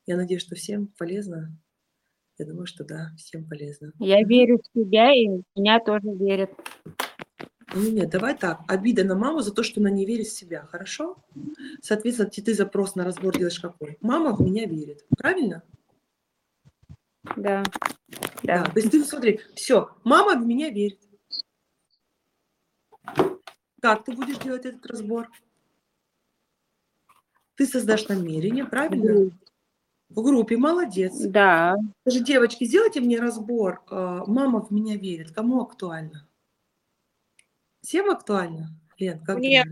Я 0.06 0.17
надеюсь, 0.17 0.41
что 0.41 0.56
всем 0.56 0.88
полезно. 0.97 1.58
Я 2.38 2.45
думаю, 2.45 2.65
что 2.65 2.84
да, 2.84 3.12
всем 3.17 3.47
полезно. 3.47 3.91
Я 4.00 4.24
верю 4.24 4.60
в 4.60 4.80
себя, 4.80 5.13
и 5.13 5.28
меня 5.56 5.80
тоже 5.80 6.10
верят. 6.10 6.52
Не, 7.74 7.91
нет, 7.91 8.10
давай 8.10 8.38
так. 8.38 8.62
Обида 8.67 9.04
на 9.04 9.15
маму 9.15 9.41
за 9.41 9.54
то, 9.54 9.63
что 9.63 9.80
она 9.80 9.89
не 9.89 10.06
верит 10.06 10.28
в 10.28 10.38
себя, 10.38 10.65
хорошо? 10.65 11.17
Соответственно, 11.82 12.30
ты, 12.30 12.41
ты 12.41 12.54
запрос 12.54 12.95
на 12.95 13.06
разбор 13.06 13.38
делаешь 13.38 13.60
какой? 13.60 13.97
Мама 14.02 14.36
в 14.36 14.41
меня 14.41 14.65
верит, 14.65 15.06
правильно? 15.17 15.63
Да. 17.36 17.63
Да. 18.43 18.63
То 18.65 18.79
есть 18.79 18.91
ты 18.91 19.03
смотри, 19.03 19.39
все, 19.55 19.89
мама 20.03 20.39
в 20.39 20.45
меня 20.45 20.69
верит. 20.69 20.99
Как 23.81 24.03
ты 24.03 24.12
будешь 24.13 24.38
делать 24.38 24.65
этот 24.65 24.86
разбор? 24.86 25.29
Ты 27.55 27.65
создашь 27.65 28.07
намерение, 28.07 28.65
правильно? 28.65 29.31
В 30.10 30.21
группе, 30.23 30.57
молодец. 30.57 31.13
Да. 31.19 31.75
Скажи, 32.01 32.23
девочки, 32.23 32.65
сделайте 32.65 32.99
мне 32.99 33.19
разбор. 33.19 33.81
э, 33.89 34.23
Мама 34.27 34.62
в 34.62 34.71
меня 34.71 34.97
верит. 34.97 35.31
Кому 35.31 35.62
актуально? 35.62 36.27
Всем 37.81 38.10
актуально? 38.10 38.69
Лен, 38.97 39.23
как 39.23 39.38
Мне. 39.38 39.63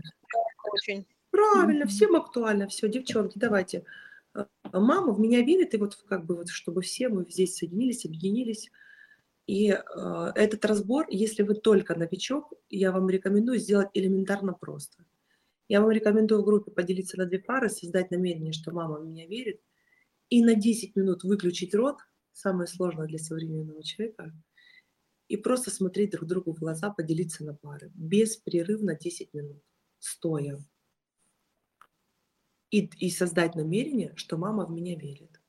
Очень. 0.72 1.06
Правильно, 1.30 1.86
всем 1.86 2.16
актуально. 2.16 2.68
Все, 2.68 2.88
девчонки, 2.88 3.38
давайте. 3.38 3.84
А, 4.34 4.46
Мама 4.72 5.12
в 5.12 5.20
меня 5.20 5.42
верит, 5.42 5.74
и 5.74 5.78
вот 5.78 5.96
как 6.08 6.26
бы 6.26 6.36
вот, 6.36 6.48
чтобы 6.48 6.82
все 6.82 7.08
мы 7.08 7.26
здесь 7.28 7.56
соединились, 7.56 8.04
объединились. 8.04 8.70
И 9.46 9.70
э, 9.70 10.32
этот 10.36 10.64
разбор, 10.64 11.06
если 11.10 11.42
вы 11.42 11.54
только 11.54 11.96
новичок, 11.96 12.52
я 12.68 12.92
вам 12.92 13.10
рекомендую 13.10 13.58
сделать 13.58 13.88
элементарно 13.94 14.52
просто. 14.52 15.04
Я 15.68 15.80
вам 15.80 15.90
рекомендую 15.90 16.42
в 16.42 16.44
группе 16.44 16.70
поделиться 16.70 17.18
на 17.18 17.26
две 17.26 17.40
пары, 17.40 17.68
создать 17.68 18.10
намерение, 18.10 18.52
что 18.52 18.70
мама 18.72 18.98
в 19.00 19.06
меня 19.06 19.26
верит, 19.26 19.60
и 20.28 20.44
на 20.44 20.54
10 20.54 20.94
минут 20.94 21.24
выключить 21.24 21.74
рот, 21.74 21.98
самое 22.32 22.68
сложное 22.68 23.06
для 23.06 23.18
современного 23.18 23.82
человека, 23.82 24.32
и 25.28 25.36
просто 25.36 25.70
смотреть 25.70 26.10
друг 26.10 26.28
другу 26.28 26.54
в 26.54 26.58
глаза, 26.58 26.90
поделиться 26.90 27.44
на 27.44 27.54
пары. 27.54 27.90
Беспрерывно 27.94 28.96
10 28.96 29.32
минут, 29.34 29.62
стоя 29.98 30.58
и, 32.70 32.86
и 32.86 33.10
создать 33.10 33.54
намерение, 33.54 34.14
что 34.16 34.36
мама 34.36 34.66
в 34.66 34.70
меня 34.70 34.96
верит. 34.96 35.40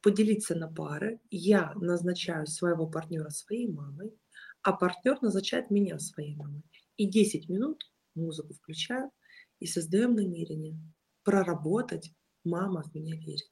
Поделиться 0.00 0.54
на 0.54 0.68
пары. 0.68 1.20
Я 1.30 1.72
назначаю 1.74 2.46
своего 2.46 2.86
партнера 2.86 3.30
своей 3.30 3.68
мамой, 3.68 4.12
а 4.62 4.72
партнер 4.72 5.20
назначает 5.22 5.70
меня 5.70 5.98
своей 5.98 6.36
мамой. 6.36 6.62
И 6.96 7.08
10 7.08 7.48
минут 7.48 7.90
музыку 8.14 8.54
включаю 8.54 9.10
и 9.58 9.66
создаем 9.66 10.14
намерение 10.14 10.78
проработать 11.22 12.12
«мама 12.44 12.82
в 12.82 12.94
меня 12.94 13.16
верит». 13.16 13.50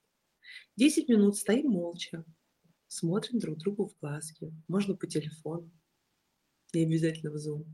10 0.77 1.09
минут 1.09 1.37
стоим 1.37 1.71
молча, 1.71 2.25
смотрим 2.87 3.39
друг 3.39 3.59
другу 3.59 3.89
в 3.89 3.99
глазки. 4.01 4.53
Можно 4.69 4.95
по 4.95 5.07
телефону, 5.07 5.71
не 6.75 6.85
обязательно 6.85 7.31
в 7.31 7.37
Zoom. 7.37 7.65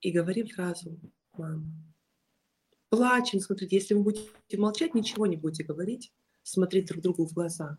И 0.00 0.12
говорим 0.12 0.46
фразу 0.46 1.00
«мама». 1.38 1.64
Плачем, 2.90 3.40
смотрите, 3.40 3.76
если 3.76 3.94
вы 3.94 4.02
будете 4.02 4.30
молчать, 4.56 4.94
ничего 4.94 5.26
не 5.26 5.36
будете 5.36 5.62
говорить, 5.62 6.12
смотреть 6.42 6.86
друг 6.86 7.02
другу 7.02 7.26
в 7.26 7.34
глаза. 7.34 7.78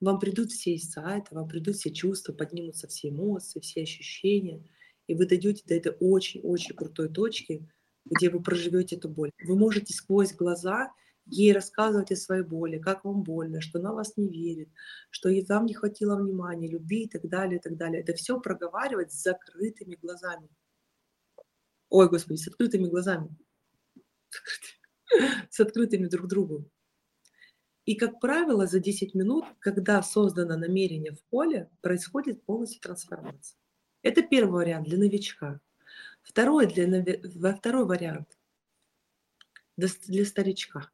Вам 0.00 0.20
придут 0.20 0.52
все 0.52 0.74
инсайты, 0.74 1.34
вам 1.34 1.48
придут 1.48 1.76
все 1.76 1.92
чувства, 1.92 2.32
поднимутся 2.32 2.86
все 2.86 3.08
эмоции, 3.08 3.60
все 3.60 3.82
ощущения, 3.82 4.62
и 5.06 5.14
вы 5.14 5.26
дойдете 5.26 5.64
до 5.66 5.74
этой 5.74 5.96
очень-очень 5.98 6.76
крутой 6.76 7.08
точки, 7.08 7.68
где 8.04 8.30
вы 8.30 8.42
проживете 8.42 8.96
эту 8.96 9.08
боль. 9.08 9.32
Вы 9.42 9.56
можете 9.56 9.92
сквозь 9.94 10.34
глаза 10.34 10.92
ей 11.24 11.52
рассказывать 11.52 12.12
о 12.12 12.16
своей 12.16 12.44
боли, 12.44 12.78
как 12.78 13.04
вам 13.04 13.22
больно, 13.22 13.60
что 13.60 13.78
она 13.80 13.92
вас 13.92 14.16
не 14.16 14.28
верит, 14.28 14.68
что 15.10 15.28
ей 15.28 15.44
вам 15.44 15.66
не 15.66 15.74
хватило 15.74 16.16
внимания, 16.16 16.68
любви 16.68 17.04
и 17.04 17.08
так 17.08 17.28
далее, 17.28 17.58
и 17.58 17.60
так 17.60 17.76
далее. 17.76 18.00
Это 18.00 18.14
все 18.14 18.38
проговаривать 18.40 19.12
с 19.12 19.22
закрытыми 19.22 19.96
глазами. 19.96 20.48
Ой, 21.88 22.08
Господи, 22.08 22.38
с 22.38 22.48
открытыми 22.48 22.88
глазами. 22.88 23.28
С 25.50 25.60
открытыми 25.60 26.06
друг 26.08 26.26
другу. 26.26 26.68
И, 27.84 27.94
как 27.94 28.18
правило, 28.18 28.66
за 28.66 28.80
10 28.80 29.14
минут, 29.14 29.44
когда 29.60 30.02
создано 30.02 30.56
намерение 30.56 31.12
в 31.12 31.22
поле, 31.30 31.70
происходит 31.80 32.44
полностью 32.44 32.80
трансформация. 32.80 33.56
Это 34.02 34.22
первый 34.22 34.64
вариант 34.64 34.88
для 34.88 34.98
новичка. 34.98 35.60
Второй, 36.22 36.66
для, 36.66 37.04
во- 37.36 37.54
второй 37.54 37.86
вариант 37.86 38.36
для 39.76 40.24
старичка. 40.24 40.90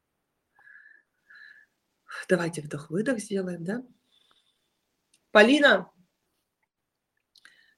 Давайте 2.28 2.60
вдох-выдох 2.60 3.18
сделаем, 3.18 3.64
да? 3.64 3.82
Полина, 5.30 5.90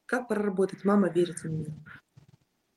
как 0.07 0.27
проработать? 0.27 0.85
Мама 0.85 1.09
верит 1.09 1.39
в 1.39 1.45
меня. 1.45 1.77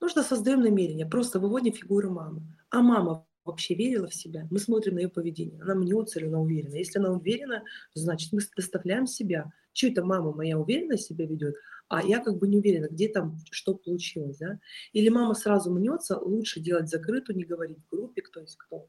Нужно 0.02 0.22
создаем 0.24 0.62
намерение, 0.62 1.06
просто 1.08 1.40
выводим 1.40 1.74
фигуру 1.74 2.12
мамы. 2.12 2.42
А 2.70 2.82
мама 2.82 3.26
вообще 3.46 3.74
верила 3.74 4.08
в 4.08 4.14
себя? 4.14 4.48
Мы 4.52 4.60
смотрим 4.60 4.96
на 4.96 5.00
ее 5.00 5.10
поведение. 5.10 5.62
Она 5.62 5.74
мнется 5.76 6.20
или 6.20 6.28
она 6.28 6.40
уверена? 6.40 6.76
Если 6.76 7.00
она 7.00 7.12
уверена, 7.12 7.64
значит 7.94 8.32
мы 8.32 8.40
доставляем 8.56 9.08
себя. 9.08 9.52
Что 9.74 9.88
это 9.88 10.04
мама 10.04 10.34
моя 10.34 10.58
уверенно 10.60 10.98
себя 10.98 11.26
ведет, 11.26 11.56
а 11.88 12.04
я 12.04 12.20
как 12.20 12.38
бы 12.38 12.48
не 12.48 12.58
уверена, 12.58 12.88
где 12.90 13.08
там 13.10 13.38
что 13.52 13.76
получилось, 13.76 14.38
да? 14.38 14.60
Или 14.92 15.10
мама 15.10 15.34
сразу 15.36 15.72
мнется, 15.72 16.18
лучше 16.20 16.60
делать 16.60 16.90
закрытую, 16.90 17.38
не 17.38 17.44
говорить 17.46 17.78
в 17.80 17.90
группе, 17.96 18.22
кто 18.22 18.40
есть 18.42 18.58
кто. 18.58 18.88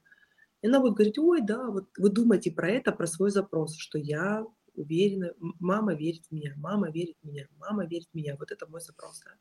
И 0.62 0.68
она 0.68 0.80
будет 0.80 0.94
говорить, 0.94 1.18
ой, 1.18 1.42
да, 1.42 1.70
вот 1.70 1.88
вы 1.98 2.10
думаете 2.10 2.52
про 2.52 2.70
это, 2.70 2.92
про 2.92 3.06
свой 3.06 3.30
запрос, 3.30 3.76
что 3.76 3.98
я 3.98 4.46
уверена, 4.74 5.32
мама 5.60 5.94
верит 5.94 6.26
в 6.26 6.32
меня, 6.32 6.54
мама 6.56 6.90
верит 6.90 7.16
в 7.22 7.26
меня, 7.26 7.46
мама 7.58 7.86
верит 7.86 8.08
в 8.12 8.16
меня. 8.16 8.36
Вот 8.38 8.52
это 8.52 8.66
мой 8.68 8.80
запрос, 8.80 9.20
да? 9.24 9.32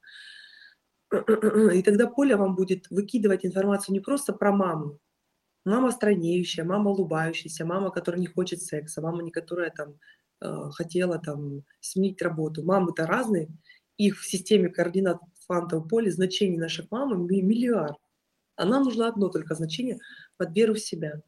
И 1.74 1.82
тогда 1.84 2.08
поле 2.08 2.36
вам 2.36 2.56
будет 2.56 2.90
выкидывать 2.90 3.46
информацию 3.46 3.94
не 3.94 4.00
просто 4.00 4.34
про 4.34 4.52
маму. 4.52 5.00
Мама 5.66 5.92
странеющая, 5.92 6.64
мама 6.64 6.92
улыбающаяся, 6.92 7.66
мама, 7.66 7.92
которая 7.92 8.22
не 8.22 8.28
хочет 8.28 8.62
секса, 8.62 9.02
мама, 9.02 9.22
не 9.22 9.32
которая 9.32 9.70
там 9.70 10.00
э, 10.42 10.70
хотела 10.72 11.20
там 11.20 11.64
сменить 11.82 12.22
работу. 12.22 12.64
Мамы-то 12.64 13.06
разные, 13.06 13.50
их 13.98 14.20
в 14.20 14.26
системе 14.26 14.70
координат 14.70 15.20
в 15.34 15.48
квантовом 15.48 15.88
поле 15.88 16.12
значений 16.12 16.58
наших 16.58 16.90
мамы 16.92 17.18
миллиард. 17.18 17.98
А 18.56 18.66
нам 18.66 18.84
нужно 18.84 19.08
одно 19.08 19.30
только 19.30 19.56
значение 19.56 20.00
под 20.38 20.56
веру 20.56 20.74
в 20.74 20.80
себя. 20.80 21.22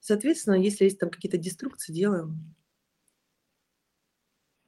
Соответственно, 0.00 0.54
если 0.54 0.84
есть 0.84 0.98
там 0.98 1.10
какие-то 1.10 1.38
деструкции, 1.38 1.92
делаем 1.92 2.54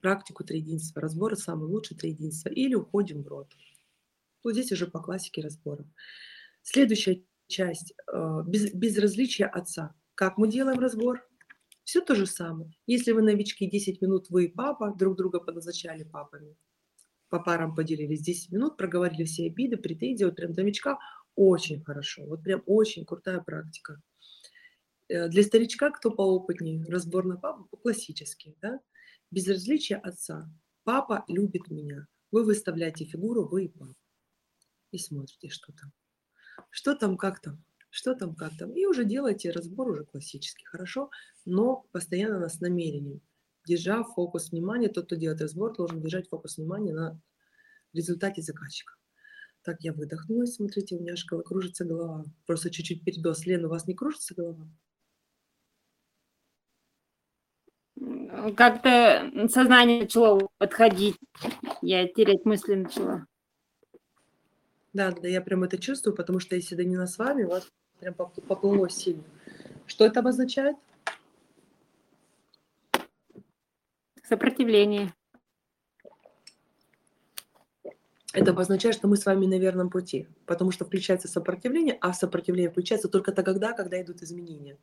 практику 0.03 0.45
триединства, 0.45 1.01
разбора 1.01 1.37
самый 1.37 1.69
лучший 1.69 1.97
триединства, 1.97 2.51
или 2.51 2.75
уходим 2.75 3.23
в 3.23 3.29
рот. 3.29 3.49
Вот 4.45 4.53
здесь 4.53 4.73
уже 4.73 4.87
по 4.87 5.01
классике 5.01 5.41
разбора. 5.41 5.87
Следующая 6.63 7.25
часть 7.47 7.95
э, 8.13 8.43
без, 8.47 8.73
безразличия 8.75 9.47
отца. 9.47 9.95
Как 10.15 10.37
мы 10.37 10.49
делаем 10.49 10.79
разбор? 10.79 11.27
Все 11.85 12.01
то 12.01 12.15
же 12.15 12.27
самое. 12.27 12.73
Если 12.87 13.13
вы 13.13 13.23
новички 13.23 13.69
10 13.69 14.03
минут, 14.03 14.27
вы 14.31 14.47
и 14.47 14.49
папа, 14.49 14.95
друг 14.97 15.17
друга 15.17 15.41
подозначали 15.41 16.05
папами, 16.05 16.57
по 17.29 17.41
парам 17.41 17.75
поделились 17.75 18.23
10 18.23 18.53
минут, 18.53 18.77
проговорили 18.77 19.25
все 19.25 19.47
обиды, 19.47 19.77
претензии, 19.77 20.25
вот 20.25 20.37
прям 20.37 20.53
новичка 20.53 20.99
очень 21.35 21.83
хорошо, 21.83 22.25
вот 22.27 22.43
прям 22.43 22.63
очень 22.67 23.05
крутая 23.05 23.41
практика. 23.41 24.01
Э, 25.09 25.29
для 25.29 25.43
старичка, 25.43 25.91
кто 25.91 26.11
поопытнее, 26.11 26.85
разбор 26.89 27.25
на 27.25 27.37
папу 27.37 27.77
классический, 27.77 28.57
да? 28.61 28.81
Безразличие 29.33 29.99
отца. 29.99 30.47
Папа 30.85 31.25
любит 31.27 31.71
меня. 31.71 32.07
Вы 32.31 32.45
выставляете 32.45 33.07
фигуру, 33.07 33.49
вы 33.49 33.65
и 33.65 33.69
папа. 33.69 33.95
И 34.91 34.99
смотрите, 34.99 35.49
что 35.49 35.73
там. 35.73 35.91
Что 36.69 36.95
там, 36.95 37.17
как 37.17 37.41
там, 37.41 37.65
что 37.89 38.15
там, 38.15 38.35
как 38.35 38.55
там. 38.59 38.73
И 38.77 38.85
уже 38.85 39.07
делаете 39.07 39.51
разбор 39.51 39.89
уже 39.89 40.05
классический, 40.05 40.67
хорошо, 40.67 41.11
но 41.47 41.87
постоянно 41.93 42.51
с 42.51 42.61
намерением. 42.61 43.23
Держа 43.67 44.05
фокус 44.05 44.51
внимания, 44.51 44.91
тот, 44.91 45.07
кто 45.07 45.17
делает 45.17 45.41
разбор, 45.41 45.75
должен 45.75 46.03
держать 46.03 46.29
фокус 46.29 46.59
внимания 46.59 46.93
на 46.93 47.19
результате 47.95 48.43
заказчика. 48.43 48.93
Так, 49.63 49.79
я 49.81 49.95
выдохнула, 49.95 50.45
смотрите, 50.45 50.97
у 50.97 51.01
меня 51.01 51.15
аж 51.15 51.25
кружится 51.25 51.87
голова. 51.87 52.27
Просто 52.45 52.69
чуть-чуть 52.69 53.03
передос. 53.03 53.47
Лена, 53.47 53.69
у 53.69 53.71
вас 53.71 53.87
не 53.87 53.95
кружится 53.95 54.35
голова? 54.35 54.69
Как-то 58.57 59.49
сознание 59.49 60.03
начало 60.03 60.49
подходить, 60.59 61.17
я 61.81 62.07
терять 62.09 62.45
мысли 62.45 62.75
начала. 62.75 63.27
Да, 64.93 65.11
да, 65.13 65.29
я 65.29 65.41
прям 65.41 65.65
это 65.65 65.79
чувствую, 65.79 66.15
потому 66.15 66.39
что 66.39 66.55
если 66.55 66.75
Данина 66.75 67.07
с 67.07 67.17
вами, 67.19 67.45
у 67.45 67.51
вас 67.51 67.69
прям 67.99 68.15
поплыло 68.15 68.91
сильно. 68.91 69.25
Что 69.87 70.05
это 70.05 70.21
обозначает? 70.21 70.77
Сопротивление. 74.23 75.13
Это 78.35 78.53
обозначает, 78.53 78.95
что 78.95 79.09
мы 79.09 79.17
с 79.17 79.27
вами 79.27 79.47
на 79.47 79.59
верном 79.59 79.91
пути, 79.91 80.27
потому 80.47 80.71
что 80.71 80.87
включается 80.87 81.29
сопротивление, 81.29 81.99
а 82.01 82.15
сопротивление 82.15 82.71
включается 82.71 83.09
только 83.09 83.33
тогда, 83.33 83.73
когда 83.73 84.01
идут 84.01 84.23
изменения. 84.23 84.79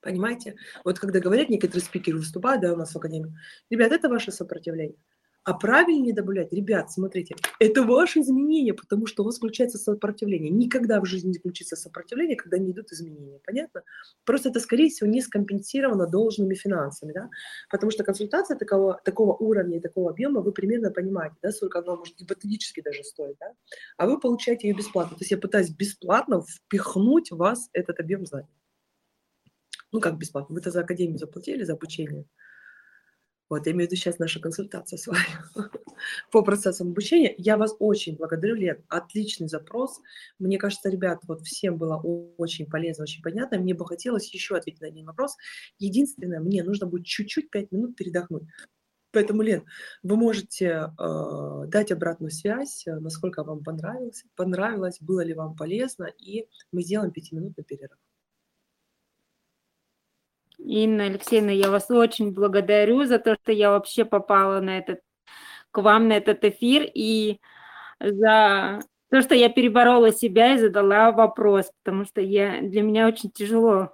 Понимаете? 0.00 0.56
Вот 0.84 0.98
когда 0.98 1.20
говорят 1.20 1.48
некоторые 1.48 1.84
спикеры 1.84 2.18
выступают, 2.18 2.62
да, 2.62 2.72
у 2.72 2.76
нас 2.76 2.92
в 2.92 2.96
Академии, 2.96 3.34
ребят, 3.68 3.92
это 3.92 4.08
ваше 4.08 4.32
сопротивление. 4.32 4.96
А 5.42 5.54
правильнее 5.54 6.14
добавлять, 6.14 6.52
ребят, 6.52 6.92
смотрите, 6.92 7.34
это 7.58 7.82
ваши 7.82 8.20
изменения, 8.20 8.74
потому 8.74 9.06
что 9.06 9.22
у 9.22 9.26
вас 9.26 9.38
включается 9.38 9.78
сопротивление. 9.78 10.50
Никогда 10.50 11.00
в 11.00 11.06
жизни 11.06 11.28
не 11.28 11.38
включится 11.38 11.76
сопротивление, 11.76 12.36
когда 12.36 12.58
не 12.58 12.72
идут 12.72 12.92
изменения. 12.92 13.40
Понятно? 13.46 13.82
Просто 14.26 14.50
это, 14.50 14.60
скорее 14.60 14.90
всего, 14.90 15.08
не 15.08 15.22
скомпенсировано 15.22 16.06
должными 16.06 16.54
финансами, 16.54 17.12
да? 17.14 17.30
Потому 17.70 17.90
что 17.90 18.04
консультация 18.04 18.58
такого, 18.58 19.00
такого 19.02 19.34
уровня 19.34 19.78
и 19.78 19.80
такого 19.80 20.10
объема, 20.10 20.42
вы 20.42 20.52
примерно 20.52 20.90
понимаете, 20.90 21.36
да, 21.42 21.52
сколько 21.52 21.78
она 21.78 21.96
может 21.96 22.16
гипотетически 22.16 22.82
даже 22.82 23.02
стоить, 23.02 23.36
да? 23.40 23.52
А 23.96 24.06
вы 24.06 24.20
получаете 24.20 24.68
ее 24.68 24.74
бесплатно. 24.74 25.16
То 25.16 25.22
есть 25.22 25.30
я 25.30 25.38
пытаюсь 25.38 25.70
бесплатно 25.70 26.42
впихнуть 26.42 27.30
в 27.30 27.36
вас 27.36 27.70
этот 27.72 27.98
объем 27.98 28.26
знаний. 28.26 28.59
Ну, 29.92 30.00
как 30.00 30.18
бесплатно? 30.18 30.54
Вы-то 30.54 30.70
за 30.70 30.80
академию 30.80 31.18
заплатили, 31.18 31.64
за 31.64 31.72
обучение. 31.72 32.26
Вот, 33.50 33.66
я 33.66 33.72
имею 33.72 33.88
в 33.88 33.90
виду 33.90 34.00
сейчас 34.00 34.20
наша 34.20 34.38
консультация 34.38 34.96
с 34.96 35.08
вами 35.08 35.26
по 36.30 36.42
процессам 36.42 36.90
обучения. 36.90 37.34
Я 37.36 37.56
вас 37.56 37.74
очень 37.80 38.16
благодарю, 38.16 38.54
Лен. 38.54 38.84
Отличный 38.88 39.48
запрос. 39.48 40.00
Мне 40.38 40.56
кажется, 40.56 40.88
ребят, 40.88 41.18
вот 41.26 41.42
всем 41.42 41.76
было 41.76 41.96
очень 41.96 42.66
полезно, 42.66 43.02
очень 43.02 43.22
понятно. 43.22 43.58
Мне 43.58 43.74
бы 43.74 43.84
хотелось 43.84 44.32
еще 44.32 44.56
ответить 44.56 44.80
на 44.80 44.86
один 44.86 45.04
вопрос. 45.04 45.36
Единственное, 45.80 46.38
мне 46.38 46.62
нужно 46.62 46.86
будет 46.86 47.06
чуть-чуть, 47.06 47.50
пять 47.50 47.72
минут 47.72 47.96
передохнуть. 47.96 48.44
Поэтому, 49.12 49.42
Лен, 49.42 49.64
вы 50.04 50.16
можете 50.16 50.92
э, 50.96 51.64
дать 51.66 51.90
обратную 51.90 52.30
связь, 52.30 52.86
э, 52.86 52.94
насколько 53.00 53.42
вам 53.42 53.64
понравилось, 53.64 54.24
понравилось, 54.36 54.98
было 55.00 55.24
ли 55.24 55.34
вам 55.34 55.56
полезно, 55.56 56.04
и 56.04 56.46
мы 56.70 56.82
сделаем 56.82 57.10
пятиминутный 57.10 57.64
перерыв. 57.64 57.98
Инна 60.64 61.04
Алексеевна, 61.04 61.52
я 61.52 61.70
вас 61.70 61.90
очень 61.90 62.32
благодарю 62.32 63.04
за 63.04 63.18
то, 63.18 63.36
что 63.42 63.52
я 63.52 63.70
вообще 63.70 64.04
попала 64.04 64.60
на 64.60 64.78
этот, 64.78 65.00
к 65.70 65.78
вам 65.78 66.08
на 66.08 66.14
этот 66.14 66.44
эфир 66.44 66.88
и 66.92 67.40
за 68.00 68.80
то, 69.10 69.22
что 69.22 69.34
я 69.34 69.48
переборола 69.48 70.12
себя 70.12 70.54
и 70.54 70.58
задала 70.58 71.12
вопрос, 71.12 71.70
потому 71.82 72.04
что 72.04 72.20
я, 72.20 72.60
для 72.60 72.82
меня 72.82 73.08
очень 73.08 73.30
тяжело 73.30 73.92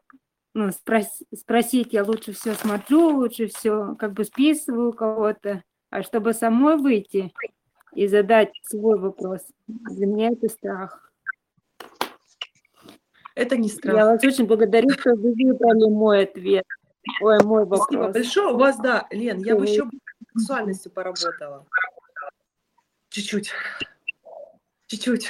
ну, 0.54 0.70
спрос, 0.72 1.22
спросить, 1.38 1.92
я 1.92 2.02
лучше 2.02 2.32
все 2.32 2.54
смотрю, 2.54 3.16
лучше 3.16 3.48
все 3.48 3.94
как 3.98 4.12
бы 4.12 4.24
списываю 4.24 4.92
кого-то, 4.92 5.62
а 5.90 6.02
чтобы 6.02 6.32
самой 6.32 6.76
выйти 6.76 7.32
и 7.94 8.06
задать 8.06 8.52
свой 8.62 8.98
вопрос, 8.98 9.40
для 9.66 10.06
меня 10.06 10.30
это 10.30 10.48
страх. 10.48 11.12
Это 13.36 13.58
не 13.58 13.68
страх. 13.68 13.96
Я 13.96 14.06
вас 14.06 14.24
очень 14.24 14.46
благодарю, 14.46 14.88
что 14.90 15.14
вы 15.14 15.34
выбрали 15.34 15.90
мой 15.90 16.22
ответ. 16.24 16.64
Ой, 17.20 17.38
мой 17.44 17.66
вопрос. 17.66 17.84
Спасибо 17.84 18.12
большое. 18.12 18.54
У 18.54 18.56
вас, 18.56 18.78
да, 18.78 19.06
Лен, 19.10 19.38
я 19.40 19.54
бы 19.54 19.64
еще 19.64 19.88
сексуальностью 20.32 20.90
поработала. 20.90 21.66
Чуть-чуть. 23.10 23.52
Чуть-чуть. 24.86 25.28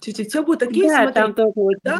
Чуть-чуть. 0.00 0.28
Все 0.28 0.44
будет 0.44 0.60
такие, 0.60 0.88
да, 0.88 1.02
смотри, 1.02 1.14
там 1.14 1.34
тоже 1.34 1.78
да, 1.82 1.98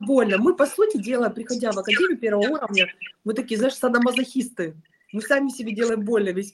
больно. 0.00 0.36
Мы, 0.36 0.54
по 0.54 0.66
сути 0.66 0.98
дела, 0.98 1.30
приходя 1.30 1.72
в 1.72 1.78
академию 1.78 2.18
первого 2.18 2.46
уровня, 2.46 2.92
мы 3.24 3.32
такие, 3.32 3.56
знаешь, 3.56 3.76
садомазохисты. 3.76 4.74
Мы 5.12 5.22
сами 5.22 5.48
себе 5.48 5.74
делаем 5.74 6.04
больно 6.04 6.30
весь 6.30 6.52